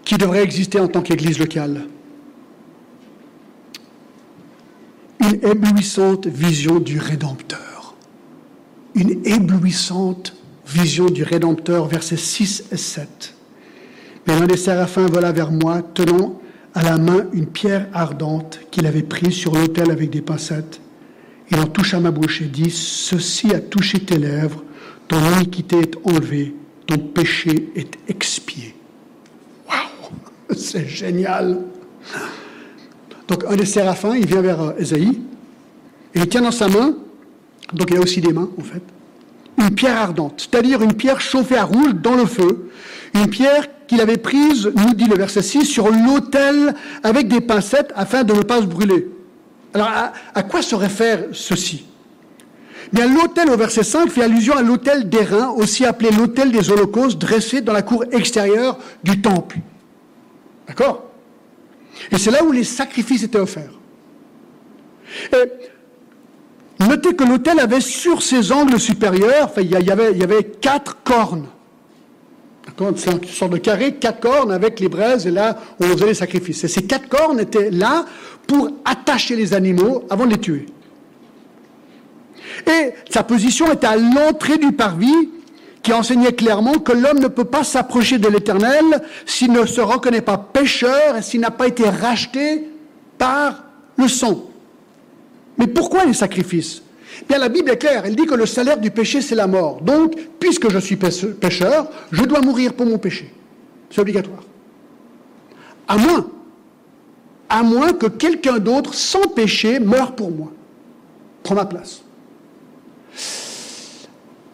qui 0.05 0.16
devrait 0.16 0.44
exister 0.44 0.79
en 0.79 0.87
tant 0.87 1.03
qu'Église 1.03 1.40
locale. 1.40 1.88
Une 5.18 5.44
éblouissante 5.44 6.29
vision 6.29 6.79
du 6.79 7.01
Rédempteur. 7.01 7.96
Une 8.94 9.27
éblouissante 9.27 10.37
vision 10.64 11.07
du 11.07 11.24
Rédempteur, 11.24 11.88
versets 11.88 12.16
6 12.16 12.66
et 12.70 12.77
7. 12.77 13.35
Mais 14.29 14.38
l'un 14.38 14.46
des 14.46 14.57
séraphins 14.57 15.07
vola 15.07 15.33
vers 15.33 15.51
moi, 15.51 15.83
tenant 15.83 16.40
à 16.72 16.85
la 16.85 16.98
main 16.98 17.27
une 17.33 17.46
pierre 17.46 17.88
ardente 17.92 18.61
qu'il 18.70 18.87
avait 18.87 19.03
prise 19.03 19.35
sur 19.35 19.57
l'autel 19.57 19.90
avec 19.90 20.11
des 20.11 20.22
pincettes. 20.22 20.81
Il 21.51 21.59
en 21.59 21.66
toucha 21.66 21.98
ma 21.98 22.12
bouche 22.12 22.42
et 22.42 22.46
dit, 22.46 22.70
Ceci 22.70 23.53
a 23.53 23.59
touché 23.59 23.98
tes 23.98 24.18
lèvres, 24.18 24.62
ton 25.09 25.18
iniquité 25.37 25.81
est 25.81 25.94
enlevée, 26.05 26.55
ton 26.87 26.99
péché 26.99 27.71
est 27.75 27.99
expié. 28.09 28.75
Waouh 29.68 30.57
C'est 30.57 30.87
génial 30.87 31.61
Donc 33.27 33.44
un 33.49 33.57
des 33.57 33.66
séraphins, 33.66 34.16
il 34.16 34.27
vient 34.27 34.42
vers 34.42 34.75
Esaïe, 34.79 35.21
et 36.14 36.21
il 36.21 36.29
tient 36.29 36.42
dans 36.42 36.51
sa 36.51 36.68
main, 36.68 36.94
donc 37.73 37.90
il 37.90 37.97
a 37.97 38.01
aussi 38.01 38.21
des 38.21 38.33
mains 38.33 38.49
en 38.59 38.62
fait, 38.62 38.83
une 39.59 39.75
pierre 39.75 39.97
ardente, 39.97 40.35
c'est-à-dire 40.51 40.83
une 40.83 40.94
pierre 40.94 41.21
chauffée 41.21 41.57
à 41.57 41.64
rouge 41.64 41.94
dans 41.94 42.14
le 42.14 42.27
feu, 42.27 42.71
une 43.14 43.29
pierre 43.29 43.66
qu'il 43.87 44.01
avait 44.01 44.18
prise, 44.18 44.71
nous 44.77 44.94
dit 44.94 45.07
le 45.07 45.16
verset 45.16 45.42
6, 45.42 45.64
sur 45.64 45.90
l'autel 45.90 46.75
avec 47.03 47.27
des 47.29 47.40
pincettes 47.40 47.92
afin 47.97 48.23
de 48.23 48.35
ne 48.35 48.42
pas 48.42 48.61
se 48.61 48.66
brûler. 48.66 49.09
Alors 49.75 49.90
à, 50.35 50.42
quoi 50.42 50.62
se 50.62 50.75
réfère 50.75 51.25
ceci? 51.33 51.85
Bien, 52.92 53.07
l'autel 53.07 53.51
au 53.51 53.57
verset 53.57 53.83
5 53.83 54.11
fait 54.11 54.22
allusion 54.22 54.57
à 54.57 54.62
l'autel 54.62 55.09
d'airain, 55.09 55.51
aussi 55.51 55.85
appelé 55.85 56.11
l'autel 56.11 56.51
des 56.51 56.70
holocaustes, 56.70 57.18
dressé 57.18 57.61
dans 57.61 57.72
la 57.72 57.83
cour 57.83 58.05
extérieure 58.12 58.79
du 59.05 59.20
temple. 59.20 59.59
D'accord? 60.66 61.05
Et 62.11 62.18
c'est 62.18 62.31
là 62.31 62.42
où 62.44 62.53
les 62.53 62.64
sacrifices 62.64 63.22
étaient 63.22 63.38
offerts. 63.38 63.72
Et 65.33 66.85
notez 66.85 67.14
que 67.14 67.24
l'autel 67.24 67.61
avait 67.61 67.81
sur 67.81 68.22
ses 68.22 68.53
angles 68.53 68.79
supérieurs, 68.79 69.51
il, 69.59 69.70
y 69.70 69.90
avait, 69.90 70.44
quatre 70.44 71.03
cornes. 71.03 71.46
C'est 72.96 73.11
une 73.11 73.24
sorte 73.24 73.53
de 73.53 73.59
carré, 73.59 73.94
quatre 73.94 74.20
cornes 74.20 74.53
avec 74.53 74.79
les 74.79 74.88
braises, 74.88 75.27
et 75.27 75.31
là, 75.31 75.59
on 75.81 75.85
faisait 75.85 76.07
les 76.07 76.14
sacrifices. 76.14 76.64
Et 76.64 76.68
ces 76.68 76.85
quatre 76.85 77.09
cornes 77.09 77.40
étaient 77.40 77.70
là 77.70 78.07
pour 78.46 78.70
attacher 78.85 79.35
les 79.37 79.53
animaux 79.53 80.05
avant 80.09 80.27
de 80.27 80.31
les 80.31 80.38
tuer. 80.38 80.66
Et 82.68 82.92
sa 83.11 83.22
position 83.22 83.72
était 83.72 83.87
à 83.87 83.96
l'entrée 83.96 84.59
du 84.59 84.72
parvis, 84.72 85.31
qui 85.83 85.92
enseignait 85.92 86.33
clairement 86.33 86.74
que 86.74 86.92
l'homme 86.92 87.20
ne 87.20 87.28
peut 87.28 87.44
pas 87.44 87.64
s'approcher 87.64 88.18
de 88.18 88.28
l'Éternel 88.28 88.85
s'il 89.24 89.52
ne 89.52 89.64
se 89.64 89.81
reconnaît 89.81 90.20
pas 90.20 90.37
pécheur 90.37 91.16
et 91.16 91.22
s'il 91.22 91.40
n'a 91.40 91.50
pas 91.50 91.66
été 91.66 91.88
racheté 91.88 92.68
par 93.16 93.64
le 93.96 94.09
sang. 94.09 94.50
Mais 95.57 95.66
pourquoi 95.66 96.04
les 96.04 96.12
sacrifices? 96.12 96.83
Bien, 97.28 97.38
la 97.38 97.48
Bible 97.48 97.70
est 97.70 97.78
claire, 97.78 98.02
elle 98.04 98.16
dit 98.16 98.26
que 98.26 98.35
le 98.35 98.44
salaire 98.44 98.78
du 98.78 98.90
péché, 98.90 99.22
c'est 99.22 99.35
la 99.35 99.46
mort. 99.46 99.81
Donc, 99.81 100.14
puisque 100.38 100.70
je 100.70 100.78
suis 100.78 100.96
pécheur, 100.96 101.90
je 102.12 102.24
dois 102.24 102.40
mourir 102.40 102.74
pour 102.74 102.87
mon 102.87 102.98
péché. 102.98 103.33
C'est 103.90 104.00
obligatoire. 104.00 104.42
À 105.88 105.96
moins, 105.96 106.28
à 107.48 107.62
moins 107.62 107.92
que 107.92 108.07
quelqu'un 108.07 108.59
d'autre, 108.59 108.94
sans 108.94 109.22
péché, 109.28 109.81
meure 109.81 110.14
pour 110.14 110.31
moi, 110.31 110.52
prend 111.42 111.54
ma 111.54 111.64
place. 111.64 112.02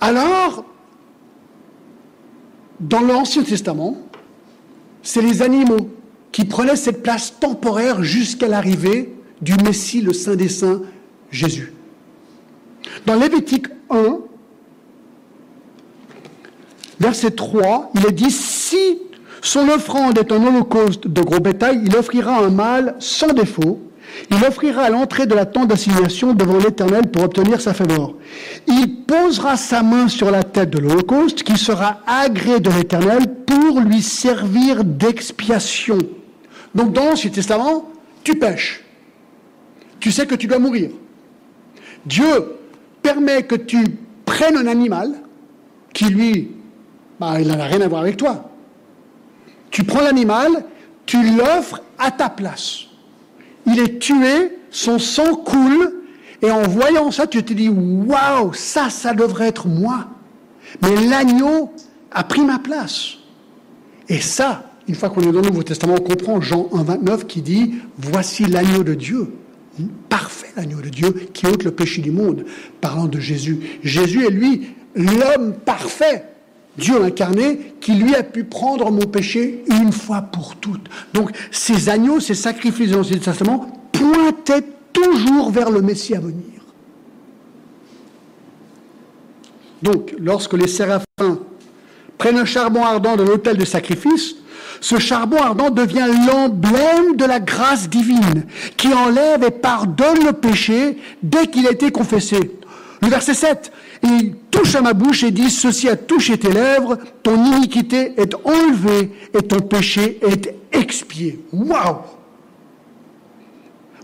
Alors, 0.05 0.67
dans 2.79 3.01
l'Ancien 3.01 3.43
Testament, 3.43 3.97
c'est 5.03 5.23
les 5.23 5.41
animaux 5.41 5.89
qui 6.31 6.45
prenaient 6.45 6.77
cette 6.77 7.03
place 7.03 7.33
temporaire 7.41 8.03
jusqu'à 8.03 8.47
l'arrivée 8.47 9.15
du 9.41 9.55
Messie, 9.65 10.03
le 10.03 10.13
Saint 10.13 10.37
des 10.37 10.51
Saints, 10.51 10.83
Jésus. 11.31 11.73
Dans 13.07 13.15
Lévitique 13.15 13.69
1, 13.89 14.19
verset 17.01 17.31
3, 17.31 17.93
il 17.95 18.05
est 18.05 18.13
dit, 18.13 18.31
si 18.31 18.99
son 19.41 19.71
offrande 19.71 20.19
est 20.19 20.31
un 20.33 20.47
holocauste 20.47 21.07
de 21.09 21.23
gros 21.23 21.41
bétail, 21.41 21.81
il 21.83 21.97
offrira 21.97 22.45
un 22.45 22.51
mâle 22.51 22.95
sans 22.99 23.33
défaut, 23.33 23.81
il 24.31 24.45
offrira 24.45 24.91
l'entrée 24.91 25.27
de 25.27 25.35
la 25.35 25.47
tente 25.47 25.69
d'assignation 25.69 26.35
devant 26.35 26.59
l'Éternel 26.59 27.09
pour 27.11 27.25
obtenir 27.25 27.61
sa 27.61 27.75
faveur. 27.75 28.15
Il 28.67 29.05
posera 29.07 29.57
sa 29.57 29.83
main 29.83 30.09
sur 30.09 30.31
la 30.31 30.43
tête 30.43 30.71
de 30.71 30.79
l'Holocauste 30.79 31.43
qui 31.43 31.57
sera 31.57 32.01
agréé 32.07 32.61
de 32.61 32.71
l'Éternel 32.71 33.27
pour 33.47 33.81
lui 33.81 34.03
servir 34.03 34.85
d'expiation. 34.85 35.99
Donc 36.75 36.93
dans 36.93 37.05
l'Ancien 37.05 37.31
Testament, 37.31 37.91
tu 38.23 38.37
pêches. 38.39 38.85
Tu 40.01 40.11
sais 40.11 40.27
que 40.27 40.35
tu 40.35 40.47
dois 40.47 40.59
mourir. 40.59 40.91
Dieu 42.07 42.57
permet 43.03 43.45
que 43.45 43.55
tu 43.55 43.85
prennes 44.25 44.57
un 44.57 44.67
animal 44.67 45.13
qui, 45.93 46.07
lui, 46.07 46.51
bah, 47.21 47.41
il 47.41 47.49
n'a 47.49 47.65
rien 47.65 47.81
à 47.81 47.89
voir 47.89 48.03
avec 48.03 48.17
toi. 48.17 48.51
Tu 49.71 49.85
prends 49.85 50.03
l'animal, 50.03 50.65
tu 51.07 51.37
l'offres 51.37 51.81
à 51.99 52.11
ta 52.11 52.29
place. 52.29 52.87
Il 53.67 53.79
est 53.79 53.99
tué, 53.99 54.59
son 54.71 54.99
sang 54.99 55.37
coule, 55.37 56.03
et 56.43 56.51
en 56.51 56.63
voyant 56.63 57.11
ça, 57.11 57.27
tu 57.27 57.43
te 57.43 57.53
dis, 57.53 57.69
waouh, 57.69 58.53
ça, 58.53 58.91
ça 58.91 59.15
devrait 59.15 59.49
être 59.49 59.67
moi. 59.67 60.09
Mais 60.83 61.07
l'agneau 61.07 61.73
a 62.11 62.25
pris 62.25 62.43
ma 62.43 62.59
place. 62.59 63.15
Et 64.09 64.21
ça, 64.21 64.71
une 64.87 64.95
fois 64.95 65.09
qu'on 65.09 65.23
est 65.23 65.33
dans 65.33 65.41
le 65.41 65.49
Nouveau 65.49 65.63
Testament, 65.63 65.95
on 65.99 66.03
comprend 66.03 66.41
Jean 66.41 66.69
1,29 66.73 67.25
qui 67.25 67.41
dit, 67.41 67.77
voici 67.97 68.45
l'agneau 68.45 68.83
de 68.83 68.95
Dieu 68.95 69.33
parfait 70.09 70.53
l'agneau 70.57 70.81
de 70.81 70.89
Dieu 70.89 71.29
qui 71.33 71.47
ôte 71.47 71.65
le 71.65 71.71
péché 71.71 72.01
du 72.01 72.11
monde, 72.11 72.45
parlant 72.81 73.07
de 73.07 73.19
Jésus. 73.19 73.79
Jésus 73.83 74.25
est 74.25 74.31
lui 74.31 74.69
l'homme 74.95 75.55
parfait, 75.65 76.25
Dieu 76.77 77.03
incarné, 77.03 77.75
qui 77.81 77.93
lui 77.95 78.15
a 78.15 78.23
pu 78.23 78.45
prendre 78.45 78.91
mon 78.91 79.07
péché 79.07 79.65
une 79.71 79.93
fois 79.93 80.23
pour 80.23 80.57
toutes. 80.57 80.89
Donc 81.13 81.31
ces 81.51 81.89
agneaux, 81.89 82.21
ces 82.21 82.35
sacrifices 82.35 82.91
de 82.91 82.97
l'Ancien 82.97 83.19
Testament 83.19 83.67
pointaient 83.93 84.65
toujours 84.93 85.51
vers 85.51 85.71
le 85.71 85.83
Messie 85.83 86.15
à 86.15 86.21
venir. 86.21 86.55
Donc, 89.83 90.15
lorsque 90.19 90.55
les 90.55 90.67
séraphins 90.67 91.39
prennent 92.17 92.39
un 92.39 92.47
charbon 92.47 92.83
ardent 92.83 93.17
de 93.17 93.23
l'autel 93.23 93.59
de 93.59 93.67
sacrifice, 93.67 94.37
ce 94.81 94.99
charbon 94.99 95.37
ardent 95.37 95.71
devient 95.71 96.09
l'emblème 96.27 97.17
de 97.17 97.25
la 97.27 97.39
grâce 97.39 97.91
divine 97.91 98.45
qui 98.79 98.95
enlève 98.95 99.45
et 99.45 99.51
pardonne 99.51 100.25
le 100.25 100.33
péché 100.33 100.97
dès 101.23 101.49
qu'il 101.49 101.67
a 101.67 101.73
été 101.73 101.91
confessé. 101.91 102.53
Le 103.03 103.09
verset 103.09 103.35
7, 103.35 103.73
il 104.05 104.35
touche 104.51 104.75
à 104.75 104.81
ma 104.81 104.93
bouche 104.93 105.23
et 105.25 105.31
dit, 105.31 105.51
ceci 105.51 105.89
a 105.89 105.97
touché 105.97 106.39
tes 106.39 106.53
lèvres, 106.53 106.99
ton 107.23 107.37
iniquité 107.45 108.13
est 108.17 108.35
enlevée 108.45 109.11
et 109.33 109.43
ton 109.43 109.61
péché 109.61 110.19
est 110.23 110.55
expié. 110.73 111.41
Waouh 111.53 111.97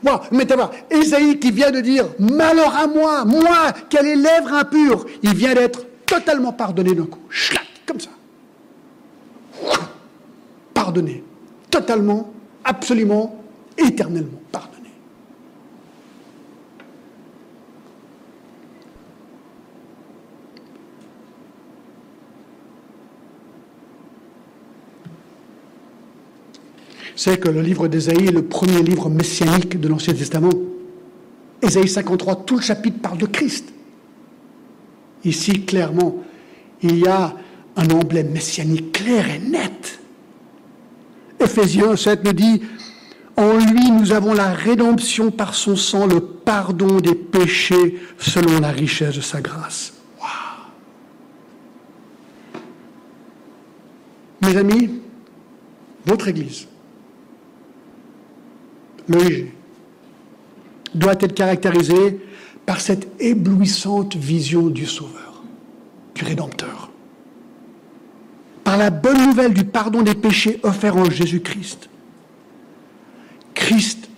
Wow, 0.02 0.20
mettez 0.32 0.54
voir, 0.54 0.70
Ésaïe 0.90 1.38
qui 1.38 1.50
vient 1.50 1.70
de 1.70 1.80
dire, 1.80 2.06
malheur 2.18 2.74
à 2.74 2.86
moi, 2.86 3.26
moi 3.26 3.72
qui 3.90 3.98
ai 3.98 4.02
les 4.02 4.16
lèvres 4.16 4.54
impures, 4.54 5.04
il 5.22 5.34
vient 5.34 5.52
d'être 5.52 5.84
totalement 6.06 6.54
pardonné 6.54 6.94
d'un 6.94 7.04
coup. 7.04 7.20
Schlac, 7.28 7.66
comme 7.86 8.00
ça 8.00 8.08
pardonné. 10.90 11.22
Totalement, 11.70 12.32
absolument, 12.64 13.44
éternellement 13.76 14.40
pardonné. 14.50 14.88
C'est 27.22 27.38
que 27.38 27.50
le 27.50 27.60
livre 27.60 27.86
d'Ésaïe 27.86 28.28
est 28.28 28.32
le 28.32 28.46
premier 28.46 28.82
livre 28.82 29.10
messianique 29.10 29.78
de 29.78 29.88
l'Ancien 29.88 30.14
Testament. 30.14 30.54
Ésaïe 31.60 31.86
53, 31.86 32.46
tout 32.46 32.56
le 32.56 32.62
chapitre 32.62 32.98
parle 32.98 33.18
de 33.18 33.26
Christ. 33.26 33.74
Ici, 35.22 35.66
clairement, 35.66 36.24
il 36.80 36.98
y 36.98 37.06
a 37.06 37.36
un 37.76 37.90
emblème 37.90 38.30
messianique 38.30 38.92
clair 38.92 39.28
et 39.28 39.38
net. 39.38 40.00
Ephésiens 41.38 41.94
7 41.94 42.24
nous 42.24 42.32
dit, 42.32 42.62
en 43.36 43.58
lui 43.58 43.90
nous 43.90 44.12
avons 44.12 44.32
la 44.32 44.54
rédemption 44.54 45.30
par 45.30 45.52
son 45.52 45.76
sang, 45.76 46.06
le 46.06 46.22
pardon 46.22 47.02
des 47.02 47.14
péchés 47.14 48.00
selon 48.16 48.60
la 48.60 48.70
richesse 48.70 49.16
de 49.16 49.20
sa 49.20 49.42
grâce. 49.42 49.92
Mes 54.40 54.56
amis, 54.56 55.02
votre 56.06 56.28
Église, 56.28 56.69
doit 60.94 61.14
être 61.20 61.34
caractérisée 61.34 62.20
par 62.66 62.80
cette 62.80 63.08
éblouissante 63.20 64.16
vision 64.16 64.68
du 64.68 64.86
Sauveur, 64.86 65.42
du 66.14 66.24
Rédempteur. 66.24 66.90
Par 68.64 68.76
la 68.76 68.90
bonne 68.90 69.26
nouvelle 69.26 69.54
du 69.54 69.64
pardon 69.64 70.02
des 70.02 70.14
péchés 70.14 70.60
offert 70.62 70.96
en 70.96 71.10
Jésus-Christ. 71.10 71.88
Christ 73.54 74.08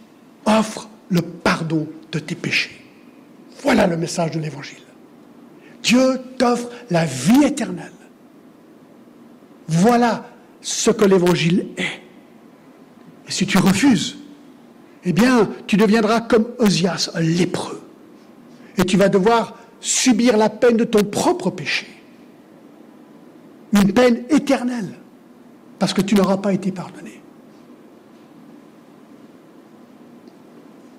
offre 0.45 0.89
le 1.09 1.23
pardon 1.23 1.89
de 2.11 2.19
tes 2.19 2.35
péchés. 2.35 2.79
Voilà 3.63 3.87
le 3.87 3.97
message 3.97 4.33
de 4.33 4.41
l'Évangile. 4.41 4.83
Dieu 5.83 6.21
t'offre 6.39 6.69
la 6.91 7.05
vie 7.05 7.45
éternelle. 7.45 7.93
Voilà 9.69 10.29
ce 10.61 10.91
que 10.91 11.05
l'Évangile 11.05 11.69
est. 11.77 12.03
Et 13.29 13.33
si 13.33 13.47
tu 13.47 13.59
refuses, 13.59 14.22
eh 15.05 15.13
bien, 15.13 15.49
tu 15.67 15.77
deviendras 15.77 16.21
comme 16.21 16.47
Osias, 16.59 17.11
un 17.15 17.21
lépreux. 17.21 17.83
Et 18.77 18.85
tu 18.85 18.97
vas 18.97 19.09
devoir 19.09 19.57
subir 19.81 20.37
la 20.37 20.49
peine 20.49 20.77
de 20.77 20.85
ton 20.85 21.03
propre 21.05 21.51
péché. 21.51 21.87
Une 23.73 23.93
peine 23.93 24.25
éternelle, 24.29 24.95
parce 25.79 25.93
que 25.93 26.03
tu 26.03 26.15
n'auras 26.15 26.37
pas 26.37 26.53
été 26.53 26.71
pardonné. 26.71 27.21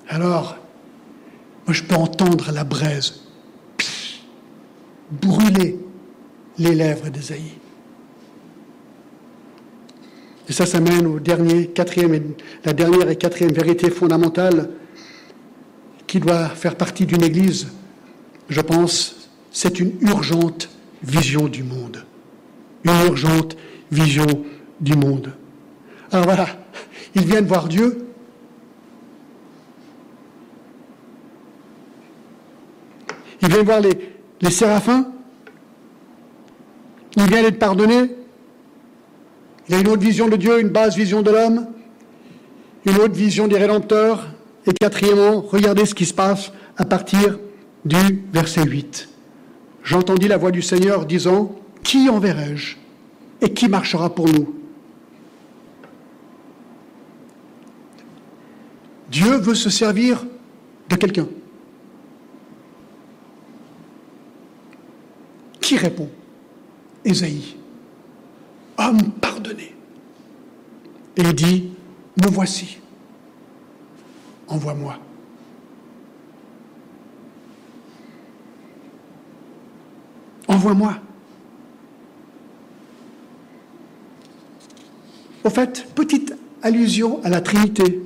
Alors, 0.09 0.57
moi 1.65 1.73
je 1.73 1.83
peux 1.83 1.95
entendre 1.95 2.51
la 2.51 2.63
braise 2.63 3.23
brûler 5.21 5.79
les 6.57 6.75
lèvres 6.75 7.09
d'Esaïe. 7.09 7.53
Et 10.49 10.53
ça, 10.53 10.65
ça 10.65 10.79
mène 10.79 11.07
au 11.07 11.19
dernier, 11.19 11.67
quatrième, 11.67 12.33
la 12.65 12.73
dernière 12.73 13.09
et 13.09 13.15
quatrième 13.15 13.53
vérité 13.53 13.89
fondamentale 13.89 14.69
qui 16.05 16.19
doit 16.19 16.49
faire 16.49 16.75
partie 16.75 17.05
d'une 17.05 17.23
Église, 17.23 17.71
je 18.49 18.61
pense, 18.61 19.29
c'est 19.51 19.79
une 19.79 19.93
urgente 20.01 20.69
vision 21.01 21.47
du 21.47 21.63
monde. 21.63 22.05
Une 22.83 23.07
urgente 23.07 23.55
vision 23.91 24.27
du 24.81 24.95
monde. 24.95 25.33
Alors 26.11 26.25
voilà, 26.25 26.47
ils 27.15 27.25
viennent 27.25 27.45
voir 27.45 27.67
Dieu. 27.67 28.05
Ils 33.41 33.49
viennent 33.49 33.65
voir 33.65 33.79
les, 33.79 34.13
les 34.41 34.51
séraphins. 34.51 35.07
Ils 37.15 37.27
viennent 37.27 37.45
être 37.45 37.59
pardonnés. 37.59 38.11
Il 39.67 39.73
y 39.73 39.77
a 39.77 39.81
une 39.81 39.87
autre 39.87 40.01
vision 40.01 40.27
de 40.27 40.35
Dieu, 40.35 40.59
une 40.59 40.69
basse 40.69 40.95
vision 40.95 41.21
de 41.21 41.31
l'homme, 41.31 41.67
une 42.85 42.97
autre 42.97 43.13
vision 43.13 43.47
des 43.47 43.57
rédempteurs. 43.57 44.27
Et 44.65 44.73
quatrièmement, 44.73 45.41
regardez 45.41 45.85
ce 45.85 45.95
qui 45.95 46.05
se 46.05 46.13
passe 46.13 46.51
à 46.77 46.85
partir 46.85 47.39
du 47.85 48.23
verset 48.31 48.63
8. 48.63 49.09
J'entendis 49.83 50.27
la 50.27 50.37
voix 50.37 50.51
du 50.51 50.61
Seigneur 50.61 51.05
disant, 51.05 51.55
Qui 51.83 52.09
enverrai-je 52.09 52.77
et 53.41 53.53
qui 53.53 53.67
marchera 53.67 54.13
pour 54.13 54.27
nous? 54.29 54.55
Dieu 59.09 59.37
veut 59.37 59.55
se 59.55 59.69
servir 59.69 60.25
de 60.89 60.95
quelqu'un. 60.95 61.27
Qui 65.59 65.77
répond? 65.77 66.09
Ésaïe 67.05 67.57
homme 68.77 69.11
Et 71.15 71.21
il 71.21 71.33
dit, 71.33 71.69
me 72.21 72.27
voici, 72.27 72.79
envoie-moi. 74.47 74.97
Envoie-moi. 80.47 80.95
Au 85.43 85.49
fait, 85.49 85.87
petite 85.93 86.35
allusion 86.61 87.21
à 87.23 87.29
la 87.29 87.41
Trinité. 87.41 88.01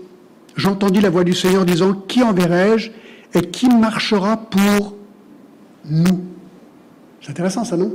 J'entendis 0.56 1.02
la 1.02 1.10
voix 1.10 1.24
du 1.24 1.34
Seigneur 1.34 1.66
disant, 1.66 1.94
qui 1.94 2.24
enverrai-je 2.24 2.92
et 3.34 3.42
qui 3.42 3.70
marchera 3.70 4.38
pour 4.38 4.96
nous? 5.86 6.26
C'est 7.22 7.32
intéressant 7.32 7.64
ça, 7.64 7.78
non? 7.78 7.94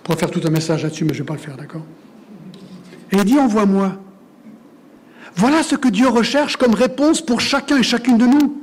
On 0.00 0.02
pourrait 0.04 0.18
faire 0.18 0.30
tout 0.30 0.40
un 0.46 0.50
message 0.50 0.82
là-dessus, 0.82 1.04
mais 1.04 1.12
je 1.12 1.18
ne 1.18 1.24
vais 1.24 1.28
pas 1.28 1.34
le 1.34 1.40
faire, 1.40 1.56
d'accord? 1.56 1.82
Et 3.12 3.16
il 3.16 3.24
dit 3.24 3.38
Envoie-moi. 3.38 3.92
Voilà 5.36 5.62
ce 5.62 5.76
que 5.76 5.88
Dieu 5.88 6.08
recherche 6.08 6.56
comme 6.56 6.74
réponse 6.74 7.22
pour 7.22 7.40
chacun 7.40 7.78
et 7.78 7.82
chacune 7.82 8.18
de 8.18 8.26
nous. 8.26 8.62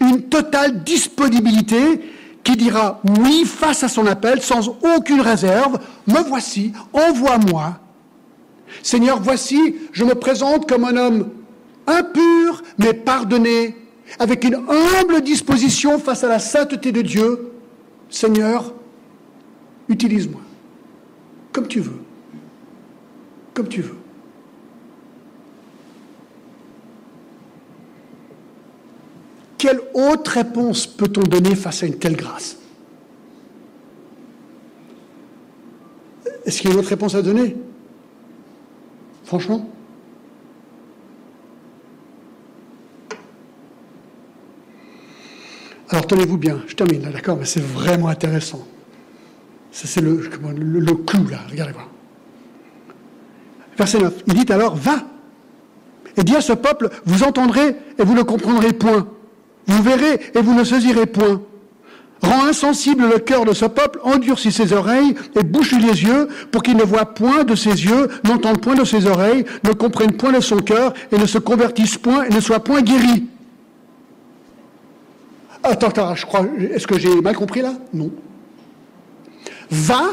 Une 0.00 0.22
totale 0.22 0.82
disponibilité 0.82 2.00
qui 2.42 2.56
dira 2.56 3.00
oui 3.20 3.44
face 3.44 3.82
à 3.82 3.88
son 3.88 4.06
appel 4.06 4.40
sans 4.42 4.76
aucune 4.96 5.20
réserve. 5.20 5.78
Me 6.06 6.20
voici, 6.20 6.72
envoie-moi. 6.92 7.78
Seigneur, 8.82 9.20
voici, 9.20 9.76
je 9.92 10.04
me 10.04 10.14
présente 10.14 10.68
comme 10.68 10.84
un 10.84 10.96
homme 10.96 11.30
impur 11.86 12.62
mais 12.78 12.94
pardonné, 12.94 13.76
avec 14.18 14.44
une 14.44 14.54
humble 14.54 15.20
disposition 15.22 15.98
face 15.98 16.24
à 16.24 16.28
la 16.28 16.38
sainteté 16.38 16.92
de 16.92 17.02
Dieu. 17.02 17.52
Seigneur, 18.10 18.74
utilise-moi. 19.88 20.40
Comme 21.52 21.68
tu 21.68 21.80
veux. 21.80 22.00
Comme 23.52 23.68
tu 23.68 23.82
veux. 23.82 23.96
Quelle 29.58 29.80
autre 29.94 30.32
réponse 30.32 30.86
peut-on 30.86 31.22
donner 31.22 31.54
face 31.54 31.82
à 31.82 31.86
une 31.86 31.98
telle 31.98 32.16
grâce? 32.16 32.58
Est-ce 36.44 36.60
qu'il 36.60 36.68
y 36.68 36.72
a 36.72 36.74
une 36.74 36.80
autre 36.80 36.90
réponse 36.90 37.14
à 37.14 37.22
donner? 37.22 37.56
Franchement? 39.24 39.70
Alors 45.88 46.06
tenez-vous 46.06 46.36
bien, 46.36 46.60
je 46.66 46.74
termine 46.74 47.02
là, 47.02 47.10
d'accord, 47.10 47.36
mais 47.38 47.44
c'est 47.44 47.62
vraiment 47.62 48.08
intéressant. 48.08 48.66
C'est 49.74 50.00
le, 50.00 50.16
clou 50.16 51.26
là, 51.28 51.38
regardez 51.50 51.72
voir. 51.72 51.88
Verset 53.76 53.98
9, 53.98 54.14
il 54.28 54.34
dit 54.34 54.52
alors, 54.52 54.76
va 54.76 55.02
et 56.16 56.22
dis 56.22 56.36
à 56.36 56.40
ce 56.40 56.52
peuple, 56.52 56.90
vous 57.04 57.24
entendrez 57.24 57.74
et 57.98 58.04
vous 58.04 58.14
ne 58.14 58.22
comprendrez 58.22 58.72
point. 58.72 59.08
Vous 59.66 59.82
verrez 59.82 60.20
et 60.34 60.40
vous 60.40 60.54
ne 60.54 60.62
saisirez 60.62 61.06
point. 61.06 61.42
Rends 62.22 62.46
insensible 62.46 63.08
le 63.12 63.18
cœur 63.18 63.44
de 63.44 63.52
ce 63.52 63.64
peuple, 63.64 63.98
endurcis 64.04 64.52
ses 64.52 64.72
oreilles 64.72 65.16
et 65.34 65.42
bouche 65.42 65.72
les 65.72 66.04
yeux 66.04 66.28
pour 66.52 66.62
qu'il 66.62 66.76
ne 66.76 66.84
voit 66.84 67.06
point 67.06 67.42
de 67.42 67.56
ses 67.56 67.70
yeux, 67.70 68.08
n'entende 68.22 68.60
point 68.60 68.76
de 68.76 68.84
ses 68.84 69.06
oreilles, 69.06 69.44
ne 69.64 69.72
comprenne 69.72 70.12
point 70.12 70.30
de 70.30 70.40
son 70.40 70.58
cœur 70.58 70.94
et 71.10 71.18
ne 71.18 71.26
se 71.26 71.38
convertisse 71.38 71.98
point 71.98 72.22
et 72.22 72.30
ne 72.32 72.40
soit 72.40 72.60
point 72.60 72.80
guéri. 72.80 73.26
Attends, 75.64 75.88
attends, 75.88 76.14
je 76.14 76.26
crois, 76.26 76.46
est-ce 76.70 76.86
que 76.86 76.96
j'ai 76.96 77.20
mal 77.20 77.34
compris 77.34 77.60
là? 77.60 77.72
Non. 77.92 78.12
Va, 79.70 80.04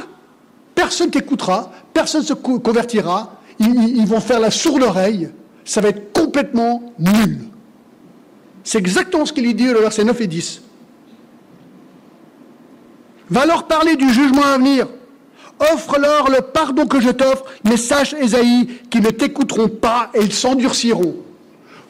personne 0.75 1.11
t'écoutera, 1.11 1.71
personne 1.93 2.21
ne 2.21 2.27
se 2.27 2.33
convertira, 2.33 3.41
ils, 3.59 4.05
vont 4.05 4.19
faire 4.19 4.39
la 4.39 4.51
sourde 4.51 4.81
oreille, 4.81 5.29
ça 5.65 5.81
va 5.81 5.89
être 5.89 6.13
complètement 6.13 6.81
nul. 6.97 7.39
C'est 8.63 8.77
exactement 8.77 9.25
ce 9.25 9.33
qu'il 9.33 9.55
dit 9.55 9.69
au 9.69 9.79
verset 9.79 10.03
9 10.03 10.21
et 10.21 10.27
10. 10.27 10.61
Va 13.29 13.45
leur 13.45 13.67
parler 13.67 13.95
du 13.95 14.11
jugement 14.11 14.43
à 14.43 14.57
venir. 14.57 14.87
Offre-leur 15.59 16.29
le 16.29 16.41
pardon 16.41 16.87
que 16.87 16.99
je 16.99 17.09
t'offre, 17.09 17.45
mais 17.63 17.77
sache, 17.77 18.13
Esaïe, 18.13 18.67
qu'ils 18.89 19.03
ne 19.03 19.11
t'écouteront 19.11 19.69
pas 19.69 20.09
et 20.13 20.21
ils 20.21 20.33
s'endurciront. 20.33 21.15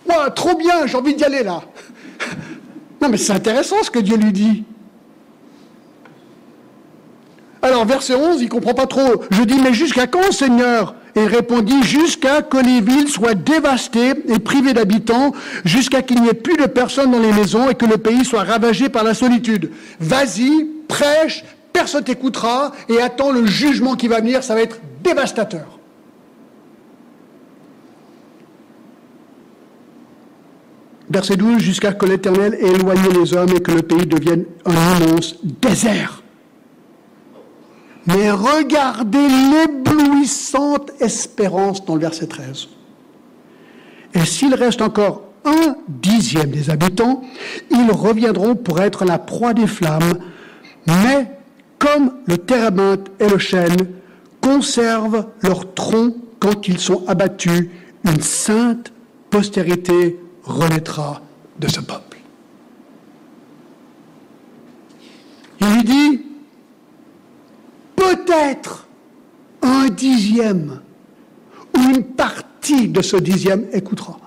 Ouah, 0.08 0.30
trop 0.32 0.56
bien, 0.56 0.86
j'ai 0.88 0.98
envie 0.98 1.16
d'y 1.16 1.24
aller 1.24 1.44
là. 1.44 1.62
Non, 3.02 3.10
mais 3.10 3.18
c'est 3.18 3.34
intéressant 3.34 3.78
ce 3.82 3.90
que 3.90 3.98
Dieu 3.98 4.16
lui 4.16 4.32
dit. 4.32 4.64
Alors, 7.62 7.86
verset 7.86 8.16
11, 8.16 8.42
il 8.42 8.46
ne 8.46 8.50
comprend 8.50 8.74
pas 8.74 8.88
trop. 8.88 9.24
Je 9.30 9.44
dis, 9.44 9.60
mais 9.60 9.74
jusqu'à 9.74 10.08
quand, 10.08 10.32
Seigneur? 10.32 10.96
Et 11.16 11.22
il 11.22 11.28
répondit, 11.28 11.84
jusqu'à 11.84 12.42
que 12.42 12.58
les 12.58 12.82
villes 12.82 13.10
soient 13.10 13.34
dévastées 13.34 14.14
et 14.28 14.40
privées 14.40 14.74
d'habitants, 14.74 15.34
jusqu'à 15.66 16.02
qu'il 16.02 16.22
n'y 16.22 16.30
ait 16.30 16.34
plus 16.34 16.56
de 16.56 16.66
personnes 16.66 17.12
dans 17.12 17.20
les 17.20 17.34
maisons 17.34 17.70
et 17.70 17.76
que 17.76 17.86
le 17.86 17.98
pays 17.98 18.24
soit 18.24 18.44
ravagé 18.44 18.90
par 18.90 19.04
la 19.04 19.14
solitude. 19.14 19.72
Vas-y, 20.00 20.68
prêche, 20.88 21.44
personne 21.74 22.04
t'écoutera 22.04 22.72
et 22.90 23.02
attends 23.02 23.32
le 23.32 23.46
jugement 23.46 23.96
qui 23.96 24.08
va 24.08 24.22
venir, 24.22 24.44
ça 24.44 24.56
va 24.56 24.62
être 24.62 24.80
dévastateur. 25.04 25.80
Verset 31.10 31.36
12, 31.36 31.60
jusqu'à 31.60 31.92
que 31.92 32.06
l'Éternel 32.06 32.54
ait 32.54 32.70
éloigné 32.70 33.10
les 33.12 33.34
hommes 33.34 33.50
et 33.54 33.60
que 33.60 33.72
le 33.72 33.82
pays 33.82 34.06
devienne 34.06 34.46
un 34.66 34.72
immense 34.72 35.36
désert. 35.44 36.21
Mais 38.14 38.32
regardez 38.32 39.28
l'éblouissante 39.28 40.92
espérance 41.00 41.86
dans 41.86 41.96
le 41.96 42.02
verset 42.02 42.28
13. 42.28 42.68
Et 44.14 44.26
s'il 44.26 44.54
reste 44.54 44.82
encore 44.82 45.24
un 45.46 45.76
dixième 45.88 46.52
des 46.52 46.70
habitants, 46.70 47.22
ils 47.70 47.92
reviendront 47.92 48.56
pour 48.56 48.82
être 48.82 49.06
la 49.06 49.18
proie 49.18 49.54
des 49.54 49.68
flammes, 49.68 50.20
mais 50.88 51.32
comme 51.80 52.14
le 52.26 52.38
térébinthe 52.38 53.10
et 53.20 53.30
le 53.30 53.38
chêne 53.38 53.88
conservent 54.42 55.28
leur 55.42 55.74
tronc 55.74 56.14
quand 56.40 56.68
ils 56.68 56.80
sont 56.80 57.04
abattus, 57.08 57.70
une 58.04 58.22
sainte 58.22 58.92
postérité 59.30 60.20
renaîtra 60.44 61.22
de 61.60 61.68
ce 61.68 61.80
peuple. 61.80 62.18
Il 65.62 65.68
lui 65.76 65.84
dit, 65.84 66.22
peut-être 68.16 68.88
un 69.62 69.88
dixième 69.90 70.82
ou 71.78 71.82
une 71.82 72.04
partie 72.04 72.88
de 72.88 73.02
ce 73.02 73.18
dixième 73.18 73.68
écoutera. 73.72 74.20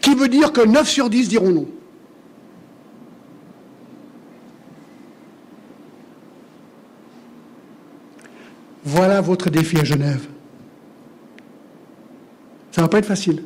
Qui 0.00 0.14
veut 0.14 0.28
dire 0.28 0.52
que 0.52 0.62
9 0.62 0.88
sur 0.88 1.10
10 1.10 1.28
diront 1.28 1.50
non. 1.50 1.68
Voilà 8.82 9.20
votre 9.20 9.50
défi 9.50 9.78
à 9.78 9.84
Genève. 9.84 10.26
Ça 12.72 12.80
ne 12.80 12.86
va 12.86 12.88
pas 12.88 12.98
être 12.98 13.06
facile. 13.06 13.44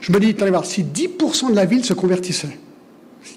Je 0.00 0.10
me 0.10 0.18
dis, 0.18 0.34
allez 0.40 0.50
voir, 0.50 0.64
si 0.64 0.82
10% 0.82 1.50
de 1.50 1.54
la 1.54 1.64
ville 1.64 1.84
se 1.84 1.92
convertissait, 1.92 2.58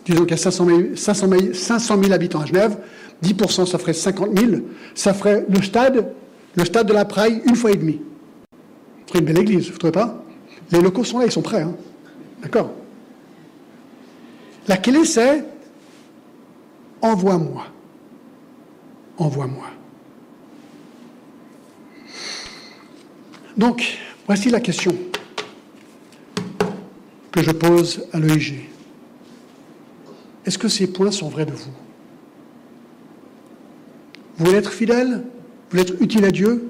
disons 0.06 0.22
qu'il 0.22 0.32
y 0.32 0.34
a 0.34 0.38
500 0.38 0.66
000, 0.66 2.14
habitants 2.14 2.42
à 2.42 2.46
Genève, 2.46 2.78
10% 3.24 3.66
ça 3.66 3.78
ferait 3.78 3.94
50 3.94 4.38
000, 4.38 4.52
ça 4.94 5.14
ferait 5.14 5.46
le 5.50 5.62
stade, 5.62 6.12
le 6.56 6.66
stade 6.66 6.88
de 6.88 6.94
la 6.94 7.06
Praille 7.06 7.42
une 7.46 7.56
fois 7.56 7.72
et 7.72 7.76
demi. 7.76 8.02
Ça 9.06 9.08
ferait 9.08 9.20
une 9.20 9.26
belle 9.26 9.40
église, 9.40 9.68
vous 9.68 9.74
ne 9.74 9.78
trouvez 9.78 9.92
pas? 9.92 10.24
Les 10.72 10.82
locaux 10.82 11.04
sont 11.04 11.20
là, 11.20 11.26
ils 11.26 11.32
sont 11.32 11.42
prêts. 11.42 11.62
Hein 11.62 11.76
D'accord 12.42 12.72
La 14.68 14.78
clé 14.78 15.06
c'est 15.06 15.44
envoie-moi. 17.02 17.66
Envoie-moi. 19.18 19.68
Donc, 23.56 23.98
voici 24.26 24.50
la 24.50 24.60
question 24.60 24.94
que 27.32 27.42
je 27.42 27.52
pose 27.52 28.06
à 28.12 28.20
l'EIG. 28.20 28.75
Est-ce 30.46 30.58
que 30.58 30.68
ces 30.68 30.88
points 30.88 31.12
sont 31.12 31.30
vrais 31.30 31.46
de 31.46 31.52
vous? 31.52 31.72
Vous 34.38 34.46
voulez 34.46 34.58
être 34.58 34.72
fidèle? 34.72 35.24
Vous 35.24 35.72
voulez 35.72 35.82
être 35.82 36.02
utile 36.02 36.26
à 36.26 36.32
Dieu? 36.32 36.70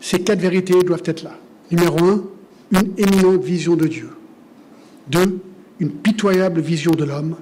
Ces 0.00 0.20
quatre 0.20 0.40
vérités 0.40 0.78
doivent 0.82 1.02
être 1.06 1.22
là. 1.22 1.38
Numéro 1.70 1.98
un, 2.04 2.24
une 2.72 2.92
éminente 2.96 3.42
vision 3.42 3.76
de 3.76 3.86
Dieu. 3.86 4.10
Deux, 5.08 5.38
une 5.80 5.90
pitoyable 5.90 6.60
vision 6.60 6.92
de 6.92 7.04
l'homme. 7.04 7.36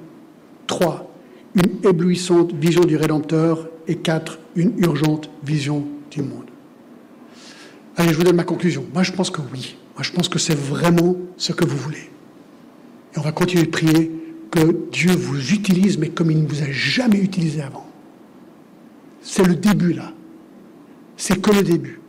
Trois, 0.66 1.11
une 1.55 1.88
éblouissante 1.88 2.52
vision 2.52 2.84
du 2.84 2.96
Rédempteur. 2.96 3.68
Et 3.86 3.96
quatre, 3.96 4.38
une 4.57 4.78
urgente 4.78 5.28
vision 5.42 5.86
du 6.11 6.22
monde. 6.22 6.46
Allez, 7.96 8.12
je 8.12 8.16
vous 8.16 8.24
donne 8.24 8.36
ma 8.36 8.44
conclusion. 8.44 8.86
Moi, 8.94 9.02
je 9.02 9.12
pense 9.12 9.30
que 9.30 9.42
oui. 9.52 9.76
Moi, 9.94 10.02
je 10.02 10.11
pense 10.11 10.28
que 10.30 10.38
c'est 10.38 10.55
vraiment 10.55 11.16
ce 11.36 11.52
que 11.52 11.66
vous 11.66 11.76
voulez. 11.76 12.11
Et 13.14 13.18
on 13.18 13.20
va 13.20 13.32
continuer 13.32 13.64
de 13.64 13.70
prier 13.70 14.11
que 14.55 14.90
Dieu 14.92 15.12
vous 15.16 15.52
utilise, 15.52 15.98
mais 15.98 16.11
comme 16.11 16.30
il 16.30 16.40
ne 16.40 16.46
vous 16.46 16.62
a 16.62 16.70
jamais 16.70 17.18
utilisé 17.18 17.61
avant. 17.61 17.86
C'est 19.20 19.44
le 19.44 19.57
début, 19.57 19.92
là. 19.92 20.12
C'est 21.16 21.40
que 21.40 21.50
le 21.50 21.62
début. 21.62 22.00